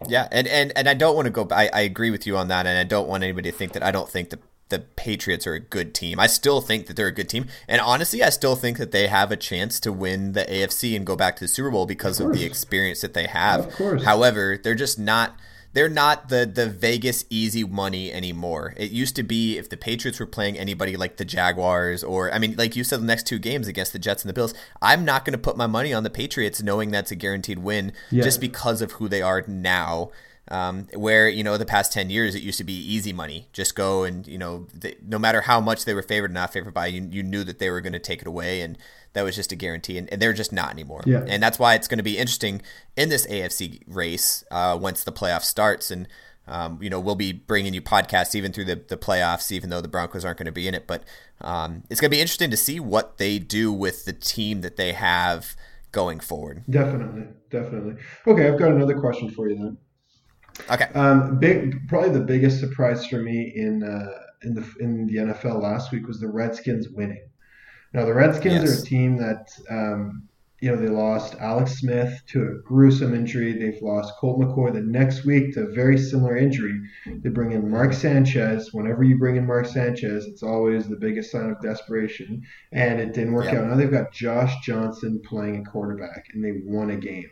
[0.08, 1.48] Yeah, and, and, and I don't want to go.
[1.52, 3.84] I, I agree with you on that, and I don't want anybody to think that
[3.84, 6.20] I don't think that the Patriots are a good team.
[6.20, 9.08] I still think that they're a good team, and honestly, I still think that they
[9.08, 12.22] have a chance to win the AFC and go back to the Super Bowl because
[12.22, 13.68] of, of the experience that they have.
[13.68, 14.04] Of course.
[14.06, 15.36] However, they're just not
[15.74, 18.74] they're not the the Vegas easy money anymore.
[18.78, 22.40] It used to be if the Patriots were playing anybody like the Jaguars or I
[22.40, 25.06] mean like you said the next two games against the Jets and the Bills, I'm
[25.06, 28.24] not going to put my money on the Patriots knowing that's a guaranteed win yeah.
[28.24, 30.12] just because of who they are now.
[30.52, 33.76] Um, where you know the past 10 years it used to be easy money just
[33.76, 36.74] go and you know they, no matter how much they were favored or not favored
[36.74, 38.76] by you, you knew that they were going to take it away and
[39.14, 41.04] that was just a guarantee, and, and they're just not anymore.
[41.06, 41.26] Yeah.
[41.28, 42.62] And that's why it's going to be interesting
[42.96, 45.90] in this AFC race uh, once the playoff starts.
[45.90, 46.08] And,
[46.48, 49.82] um, you know, we'll be bringing you podcasts even through the, the playoffs, even though
[49.82, 50.86] the Broncos aren't going to be in it.
[50.86, 51.04] But
[51.42, 54.78] um, it's going to be interesting to see what they do with the team that
[54.78, 55.56] they have
[55.92, 56.64] going forward.
[56.70, 57.28] Definitely.
[57.50, 57.96] Definitely.
[58.28, 59.78] Okay, I've got another question for you then.
[60.70, 60.86] Okay.
[60.94, 64.12] Um, big, probably the biggest surprise for me in uh,
[64.44, 67.22] in the in the NFL last week was the Redskins winning.
[67.94, 68.80] Now the Redskins yes.
[68.80, 70.28] are a team that um,
[70.62, 73.54] you know they lost Alex Smith to a gruesome injury.
[73.54, 76.80] They've lost Colt McCoy the next week to a very similar injury.
[77.06, 78.74] They bring in Mark Sanchez.
[78.74, 83.14] Whenever you bring in Mark Sanchez, it's always the biggest sign of desperation, and it
[83.14, 83.56] didn't work yep.
[83.56, 83.68] out.
[83.70, 87.30] Now they've got Josh Johnson playing a quarterback, and they won a game.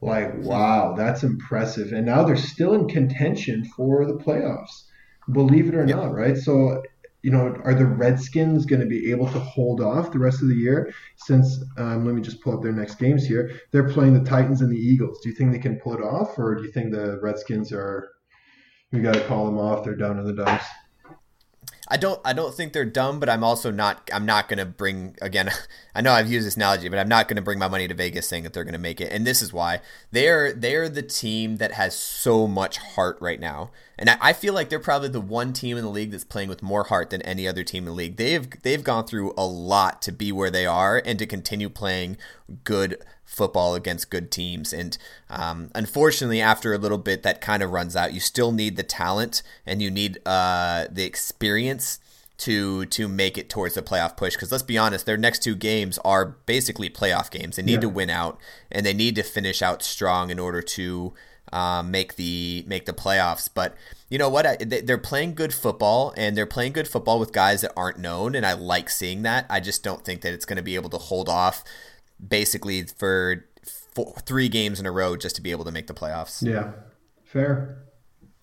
[0.00, 1.92] Like wow, that's impressive.
[1.92, 4.84] And now they're still in contention for the playoffs
[5.30, 5.96] believe it or yep.
[5.96, 6.36] not, right?
[6.36, 6.82] So
[7.22, 10.48] you know, are the Redskins going to be able to hold off the rest of
[10.48, 10.92] the year?
[11.16, 13.52] Since um, let me just pull up their next games here.
[13.70, 15.20] They're playing the Titans and the Eagles.
[15.22, 18.08] Do you think they can pull it off, or do you think the Redskins are?
[18.90, 19.84] We got to call them off.
[19.84, 20.66] They're down in the dumps.
[21.88, 25.16] I don't I don't think they're dumb, but I'm also not I'm not gonna bring
[25.20, 25.50] again
[25.94, 28.26] I know I've used this analogy, but I'm not gonna bring my money to Vegas
[28.26, 29.12] saying that they're gonna make it.
[29.12, 29.80] And this is why.
[30.10, 33.70] They're they're the team that has so much heart right now.
[33.98, 36.48] And I, I feel like they're probably the one team in the league that's playing
[36.48, 38.16] with more heart than any other team in the league.
[38.16, 42.16] They've they've gone through a lot to be where they are and to continue playing
[42.64, 43.02] good
[43.32, 44.72] football against good teams.
[44.72, 44.96] And
[45.30, 48.12] um, unfortunately, after a little bit, that kind of runs out.
[48.12, 51.98] You still need the talent and you need uh, the experience
[52.38, 54.34] to to make it towards the playoff push.
[54.34, 57.56] Because let's be honest, their next two games are basically playoff games.
[57.56, 57.80] They need yeah.
[57.80, 58.38] to win out
[58.70, 61.14] and they need to finish out strong in order to
[61.52, 63.48] um, make the make the playoffs.
[63.52, 63.76] But
[64.08, 64.62] you know what?
[64.68, 68.44] They're playing good football, and they're playing good football with guys that aren't known, and
[68.44, 69.46] I like seeing that.
[69.48, 71.64] I just don't think that it's going to be able to hold off
[72.26, 73.46] basically for
[73.94, 76.42] four, three games in a row just to be able to make the playoffs.
[76.46, 76.72] Yeah,
[77.24, 77.84] fair.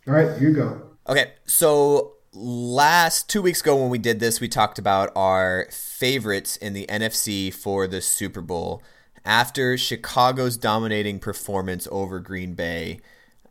[0.08, 0.82] All right, you go.
[1.08, 6.56] Okay, so last two weeks ago when we did this, we talked about our favorites
[6.58, 8.84] in the NFC for the Super Bowl.
[9.26, 13.00] After Chicago's dominating performance over Green Bay,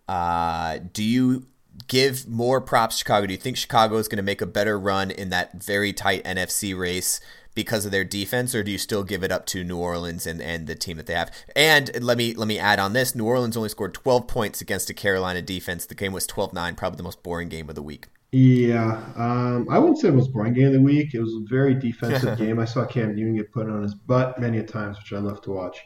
[0.09, 1.47] uh, do you
[1.87, 3.26] give more props to Chicago?
[3.26, 6.24] Do you think Chicago is going to make a better run in that very tight
[6.24, 7.20] NFC race
[7.59, 10.40] because of their defense, or do you still give it up to New Orleans and,
[10.40, 11.28] and the team that they have?
[11.56, 14.88] And let me let me add on this: New Orleans only scored 12 points against
[14.90, 15.84] a Carolina defense.
[15.84, 18.06] The game was 12-9, probably the most boring game of the week.
[18.30, 21.14] Yeah, um, I wouldn't say it was boring game of the week.
[21.14, 22.61] It was a very defensive game.
[22.61, 25.42] I saw Cam Newton get put on his butt many a times, which I love
[25.42, 25.80] to watch.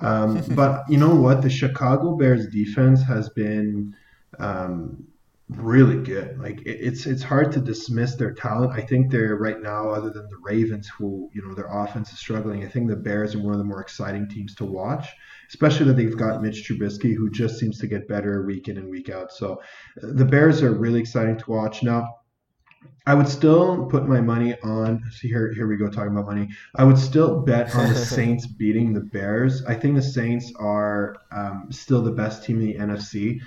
[0.00, 1.42] Um, but you know what?
[1.42, 3.94] The Chicago Bears defense has been
[4.38, 5.04] um,
[5.56, 6.38] really good.
[6.38, 8.72] Like it, it's it's hard to dismiss their talent.
[8.72, 12.18] I think they're right now, other than the Ravens, who you know their offense is
[12.18, 12.64] struggling.
[12.64, 15.08] I think the Bears are one of the more exciting teams to watch
[15.52, 18.88] especially that they've got Mitch Trubisky, who just seems to get better week in and
[18.88, 19.30] week out.
[19.30, 19.60] So
[19.96, 21.82] the Bears are really exciting to watch.
[21.82, 22.08] Now,
[23.06, 25.02] I would still put my money on.
[25.10, 26.48] See here, here we go talking about money.
[26.76, 29.62] I would still bet on the Saints beating the Bears.
[29.66, 33.40] I think the Saints are um, still the best team in the NFC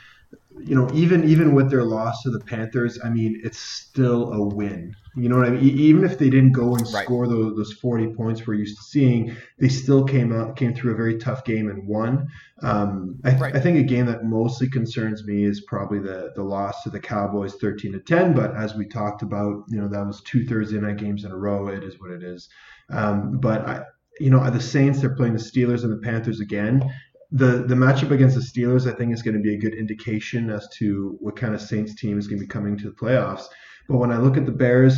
[0.60, 4.42] you know, even even with their loss to the Panthers, I mean, it's still a
[4.42, 4.96] win.
[5.18, 5.64] You know what I mean?
[5.64, 7.06] Even if they didn't go and right.
[7.06, 10.94] score those, those 40 points we're used to seeing, they still came out came through
[10.94, 12.28] a very tough game and won.
[12.62, 13.56] Um, I, right.
[13.56, 17.00] I, think a game that mostly concerns me is probably the the loss to the
[17.00, 18.34] Cowboys, 13 to 10.
[18.34, 21.38] But as we talked about, you know, that was two Thursday night games in a
[21.38, 21.68] row.
[21.68, 22.50] It is what it is.
[22.90, 23.84] Um, but I,
[24.20, 26.90] you know, the Saints, they're playing the Steelers and the Panthers again
[27.32, 30.50] the the matchup against the Steelers, I think, is going to be a good indication
[30.50, 33.46] as to what kind of Saints team is going to be coming to the playoffs.
[33.88, 34.98] But when I look at the Bears,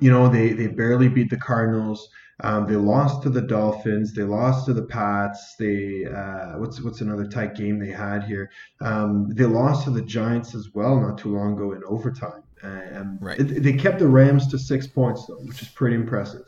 [0.00, 2.08] you know, they they barely beat the Cardinals.
[2.40, 4.12] Um, they lost to the Dolphins.
[4.12, 5.56] They lost to the Pats.
[5.58, 8.50] They uh, what's what's another tight game they had here?
[8.80, 12.42] Um, they lost to the Giants as well not too long ago in overtime.
[12.62, 13.38] And right.
[13.38, 16.42] it, they kept the Rams to six points though, which is pretty impressive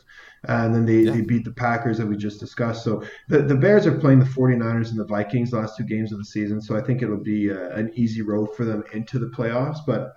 [0.47, 1.11] and then they, yeah.
[1.11, 2.83] they beat the Packers that we just discussed.
[2.83, 6.17] So the, the Bears are playing the 49ers and the Vikings last two games of
[6.17, 6.61] the season.
[6.61, 9.79] So I think it'll be a, uh, an easy road for them into the playoffs.
[9.85, 10.13] But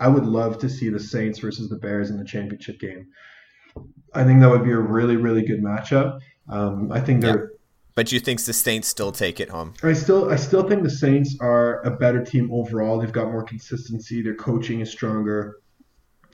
[0.00, 3.08] I would love to see the Saints versus the Bears in the championship game.
[4.14, 6.18] I think that would be a really, really good matchup.
[6.48, 7.38] Um, I think they're.
[7.38, 7.54] Yeah.
[7.94, 9.74] But you think the Saints still take it home?
[9.82, 13.00] I still, I still think the Saints are a better team overall.
[13.00, 14.22] They've got more consistency.
[14.22, 15.56] Their coaching is stronger.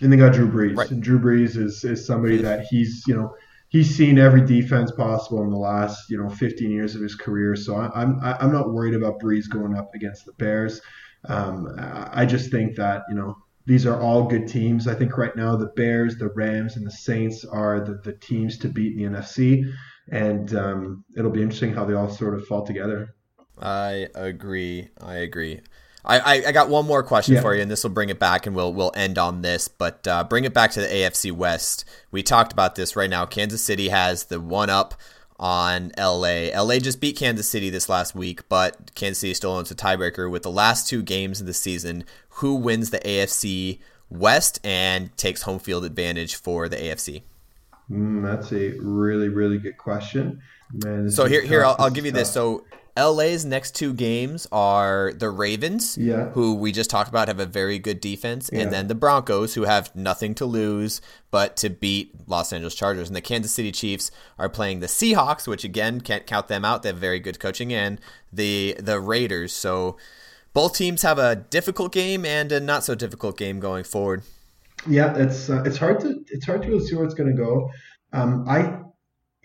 [0.01, 0.77] And they got Drew Brees.
[0.77, 0.91] Right.
[0.91, 3.35] And Drew Brees is, is somebody that he's, you know,
[3.69, 7.57] he's seen every defense possible in the last, you know, 15 years of his career.
[7.57, 10.81] So I, I'm I'm not worried about Brees going up against the Bears.
[11.29, 13.37] Um, I just think that, you know,
[13.67, 14.87] these are all good teams.
[14.87, 18.59] I think right now the Bears, the Rams, and the Saints are the, the teams
[18.59, 19.73] to beat in the NFC.
[20.11, 23.15] And um, it'll be interesting how they all sort of fall together.
[23.59, 24.89] I agree.
[25.01, 25.61] I agree.
[26.07, 27.41] I, I, got one more question yeah.
[27.41, 29.69] for you, and this will bring it back, and we'll we'll end on this.
[29.69, 31.85] But uh, bring it back to the AFC West.
[32.11, 33.25] We talked about this right now.
[33.25, 34.95] Kansas City has the one up
[35.39, 36.51] on LA.
[36.55, 40.31] LA just beat Kansas City this last week, but Kansas City still owns a tiebreaker
[40.31, 42.05] with the last two games of the season.
[42.29, 43.79] Who wins the AFC
[44.11, 47.23] West and takes home field advantage for the AFC?
[47.91, 50.43] Mm, that's a really really good question.
[50.73, 52.31] Man, so here here I'll, I'll give you this.
[52.31, 52.65] So
[52.97, 56.29] LA's next two games are the Ravens, yeah.
[56.31, 58.61] who we just talked about have a very good defense, yeah.
[58.61, 61.01] and then the Broncos, who have nothing to lose
[61.33, 63.09] but to beat Los Angeles Chargers.
[63.09, 66.83] And the Kansas City Chiefs are playing the Seahawks, which again can't count them out.
[66.83, 68.01] They have very good coaching, and
[68.33, 69.53] the the Raiders.
[69.53, 69.97] So
[70.53, 74.23] both teams have a difficult game and a not so difficult game going forward.
[74.89, 77.37] Yeah, it's uh, it's hard to it's hard to really see where it's going to
[77.37, 77.71] go.
[78.13, 78.79] Um, I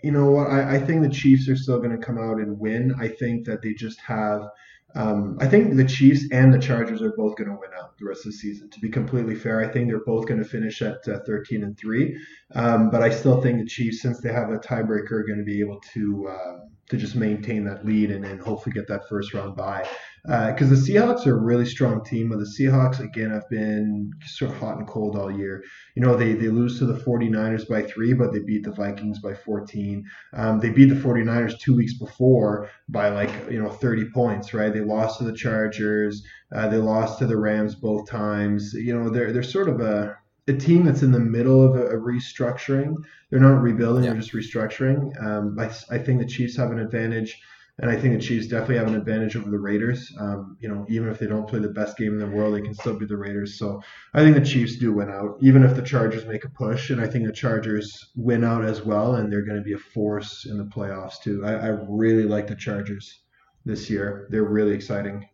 [0.02, 0.48] you know what?
[0.48, 2.94] I, I think the Chiefs are still going to come out and win.
[2.98, 4.48] I think that they just have.
[4.96, 8.06] Um, I think the Chiefs and the Chargers are both going to win out the
[8.06, 8.68] rest of the season.
[8.70, 11.78] To be completely fair, I think they're both going to finish at uh, 13 and
[11.78, 12.18] three.
[12.54, 15.44] Um, but I still think the Chiefs, since they have a tiebreaker, are going to
[15.44, 16.58] be able to uh,
[16.90, 19.88] to just maintain that lead and, and hopefully get that first round bye
[20.24, 22.28] because uh, the Seahawks are a really strong team.
[22.28, 25.62] But the Seahawks, again, have been sort of hot and cold all year.
[25.94, 29.18] You know, they, they lose to the 49ers by three, but they beat the Vikings
[29.18, 30.04] by 14.
[30.34, 34.72] Um, they beat the 49ers two weeks before by like, you know, 30 points, right?
[34.72, 36.22] They lost to the Chargers.
[36.54, 38.74] Uh, they lost to the Rams both times.
[38.74, 40.16] You know, they're, they're sort of a,
[40.48, 42.94] a team that's in the middle of a, a restructuring.
[43.30, 44.10] They're not rebuilding, yeah.
[44.10, 45.10] they're just restructuring.
[45.24, 47.40] Um, I, I think the Chiefs have an advantage.
[47.80, 50.12] And I think the Chiefs definitely have an advantage over the Raiders.
[50.18, 52.60] Um, you know, even if they don't play the best game in the world, they
[52.60, 53.58] can still be the Raiders.
[53.58, 53.80] So
[54.12, 56.90] I think the Chiefs do win out, even if the Chargers make a push.
[56.90, 59.78] And I think the Chargers win out as well, and they're going to be a
[59.78, 61.42] force in the playoffs too.
[61.44, 63.20] I, I really like the Chargers
[63.64, 64.28] this year.
[64.30, 65.26] They're really exciting.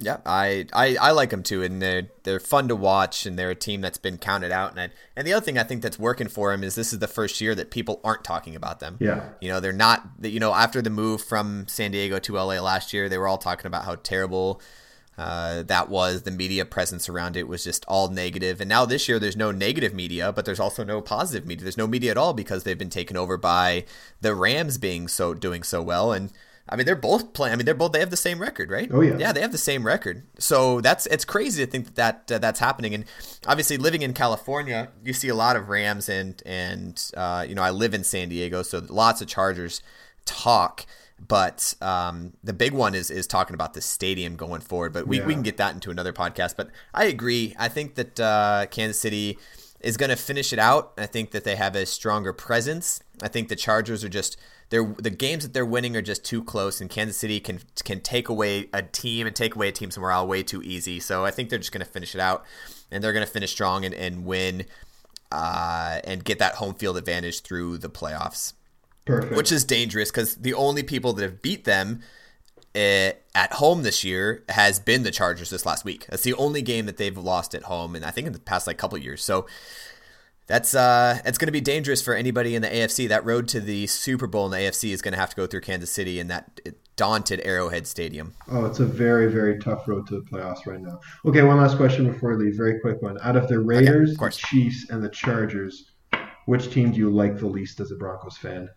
[0.00, 3.50] Yeah, I, I, I like them too, and they're they're fun to watch, and they're
[3.50, 4.70] a team that's been counted out.
[4.70, 7.00] And I, and the other thing I think that's working for them is this is
[7.00, 8.96] the first year that people aren't talking about them.
[8.98, 10.08] Yeah, you know they're not.
[10.22, 13.38] You know after the move from San Diego to LA last year, they were all
[13.38, 14.62] talking about how terrible
[15.18, 16.22] uh, that was.
[16.22, 18.60] The media presence around it was just all negative.
[18.60, 21.64] And now this year, there's no negative media, but there's also no positive media.
[21.64, 23.84] There's no media at all because they've been taken over by
[24.22, 26.32] the Rams being so doing so well and
[26.70, 27.52] I mean, they're both playing.
[27.52, 27.90] I mean, they're both.
[27.92, 28.88] They have the same record, right?
[28.92, 29.16] Oh yeah.
[29.18, 30.22] Yeah, they have the same record.
[30.38, 32.94] So that's it's crazy to think that, that uh, that's happening.
[32.94, 33.04] And
[33.46, 37.62] obviously, living in California, you see a lot of Rams and and uh, you know,
[37.62, 39.82] I live in San Diego, so lots of Chargers
[40.24, 40.86] talk.
[41.26, 44.92] But um, the big one is is talking about the stadium going forward.
[44.92, 45.26] But we, yeah.
[45.26, 46.54] we can get that into another podcast.
[46.56, 47.54] But I agree.
[47.58, 49.38] I think that uh, Kansas City
[49.80, 50.92] is going to finish it out.
[50.96, 53.00] I think that they have a stronger presence.
[53.22, 54.36] I think the Chargers are just
[54.70, 58.00] they're the games that they're winning are just too close, and Kansas City can can
[58.00, 61.00] take away a team and take away a team's morale way too easy.
[61.00, 62.44] So I think they're just going to finish it out,
[62.90, 64.64] and they're going to finish strong and, and win,
[65.32, 68.54] uh, and get that home field advantage through the playoffs.
[69.04, 69.36] Perfect.
[69.36, 72.00] Which is dangerous because the only people that have beat them
[72.76, 76.06] uh, at home this year has been the Chargers this last week.
[76.08, 78.68] That's the only game that they've lost at home, and I think in the past
[78.68, 79.24] like couple years.
[79.24, 79.46] So
[80.50, 83.08] that's uh, it's going to be dangerous for anybody in the AFC.
[83.08, 85.46] That road to the Super Bowl in the AFC is going to have to go
[85.46, 86.60] through Kansas City and that
[86.96, 88.34] daunted Arrowhead Stadium.
[88.50, 90.98] Oh, it's a very very tough road to the playoffs right now.
[91.24, 92.56] Okay, one last question before we leave.
[92.56, 93.16] Very quick one.
[93.22, 95.92] Out of the Raiders, okay, of the Chiefs, and the Chargers,
[96.46, 98.68] which team do you like the least as a Broncos fan?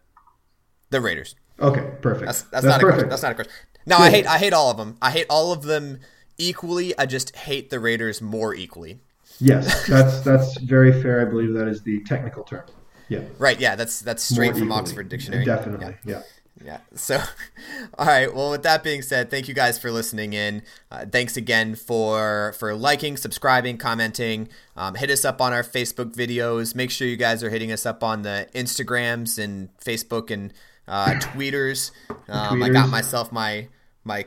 [0.91, 1.35] The Raiders.
[1.59, 2.27] Okay, perfect.
[2.27, 2.83] That's, that's, that's not perfect.
[2.83, 3.09] a question.
[3.09, 3.53] That's not a question.
[3.87, 4.95] No, I hate I hate all of them.
[5.01, 6.01] I hate all of them
[6.37, 6.95] equally.
[6.99, 8.99] I just hate the Raiders more equally.
[9.39, 11.21] Yes, that's that's very fair.
[11.21, 12.63] I believe that is the technical term.
[13.09, 13.21] Yeah.
[13.37, 13.59] Right.
[13.59, 13.75] Yeah.
[13.75, 14.79] That's that's straight More from equally.
[14.79, 15.45] Oxford Dictionary.
[15.45, 15.95] Definitely.
[16.05, 16.15] Yeah.
[16.15, 16.21] yeah.
[16.63, 16.77] Yeah.
[16.95, 17.21] So,
[17.97, 18.33] all right.
[18.33, 20.61] Well, with that being said, thank you guys for listening in.
[20.89, 24.49] Uh, thanks again for for liking, subscribing, commenting.
[24.77, 26.75] Um, hit us up on our Facebook videos.
[26.75, 30.53] Make sure you guys are hitting us up on the Instagrams and Facebook and
[30.87, 31.91] uh, tweeters.
[32.29, 32.63] Um, tweeters.
[32.63, 33.67] I got myself my
[34.03, 34.25] my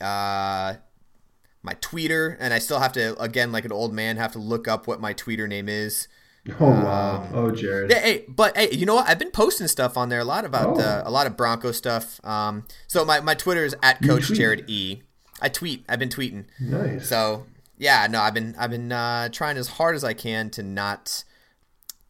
[0.00, 0.74] uh,
[1.62, 4.68] my tweeter, and I still have to again, like an old man, have to look
[4.68, 6.08] up what my tweeter name is.
[6.58, 7.22] Oh wow!
[7.22, 7.90] Um, oh, Jared.
[7.90, 9.08] Yeah, hey, but hey, you know what?
[9.08, 10.80] I've been posting stuff on there a lot about oh.
[10.80, 12.18] uh, a lot of Bronco stuff.
[12.24, 15.02] Um, so my, my Twitter is at Coach Jared E.
[15.42, 15.84] I tweet.
[15.88, 16.46] I've been tweeting.
[16.58, 17.08] Nice.
[17.08, 17.46] So
[17.76, 21.24] yeah, no, I've been I've been uh, trying as hard as I can to not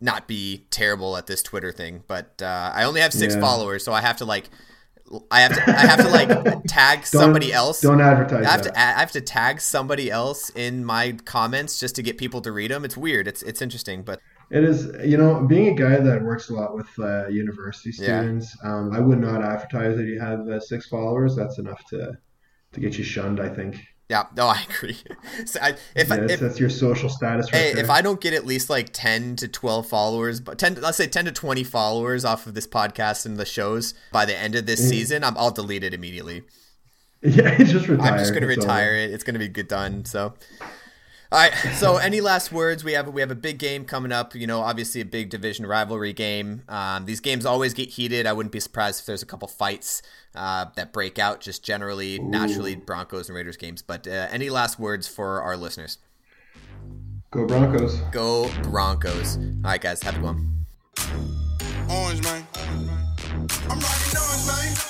[0.01, 2.05] not be terrible at this Twitter thing.
[2.07, 3.40] But uh, I only have six yeah.
[3.40, 4.48] followers, so I have to like
[5.30, 7.80] I have to I have to like tag somebody else.
[7.80, 8.46] Don't advertise.
[8.46, 8.74] I have that.
[8.74, 12.52] to I have to tag somebody else in my comments just to get people to
[12.52, 12.84] read them.
[12.84, 13.26] It's weird.
[13.26, 14.88] It's it's interesting, but it is.
[15.04, 18.72] You know, being a guy that works a lot with uh, university students, yeah.
[18.72, 21.34] um, I would not advertise that you have uh, six followers.
[21.34, 22.12] That's enough to
[22.72, 23.40] to get you shunned.
[23.40, 23.80] I think.
[24.11, 24.98] Yeah, no, I agree.
[25.46, 27.50] so I, if, yeah, I, if that's your social status.
[27.52, 27.84] Right hey, there.
[27.84, 31.06] if I don't get at least like ten to twelve followers, but ten, let's say
[31.06, 34.66] ten to twenty followers off of this podcast and the shows by the end of
[34.66, 34.88] this mm.
[34.88, 36.42] season, I'm I'll delete it immediately.
[37.22, 38.12] Yeah, just retire.
[38.12, 39.11] I'm just gonna retire it.
[39.11, 40.06] It's gonna be good done.
[40.06, 40.32] So.
[41.33, 41.55] All right.
[41.74, 42.83] So, any last words?
[42.83, 44.35] We have we have a big game coming up.
[44.35, 46.62] You know, obviously a big division rivalry game.
[46.68, 48.26] Um, these games always get heated.
[48.26, 50.03] I wouldn't be surprised if there's a couple fights
[50.35, 51.41] uh, that break out.
[51.41, 52.28] Just generally, Ooh.
[52.28, 53.81] naturally, Broncos and Raiders games.
[53.81, 55.99] But uh, any last words for our listeners?
[57.31, 58.01] Go Broncos.
[58.11, 59.37] Go Broncos.
[59.37, 60.03] All right, guys.
[60.03, 60.66] Have a good one.
[61.89, 62.45] Orange man.
[63.68, 64.89] I'm rocking orange man.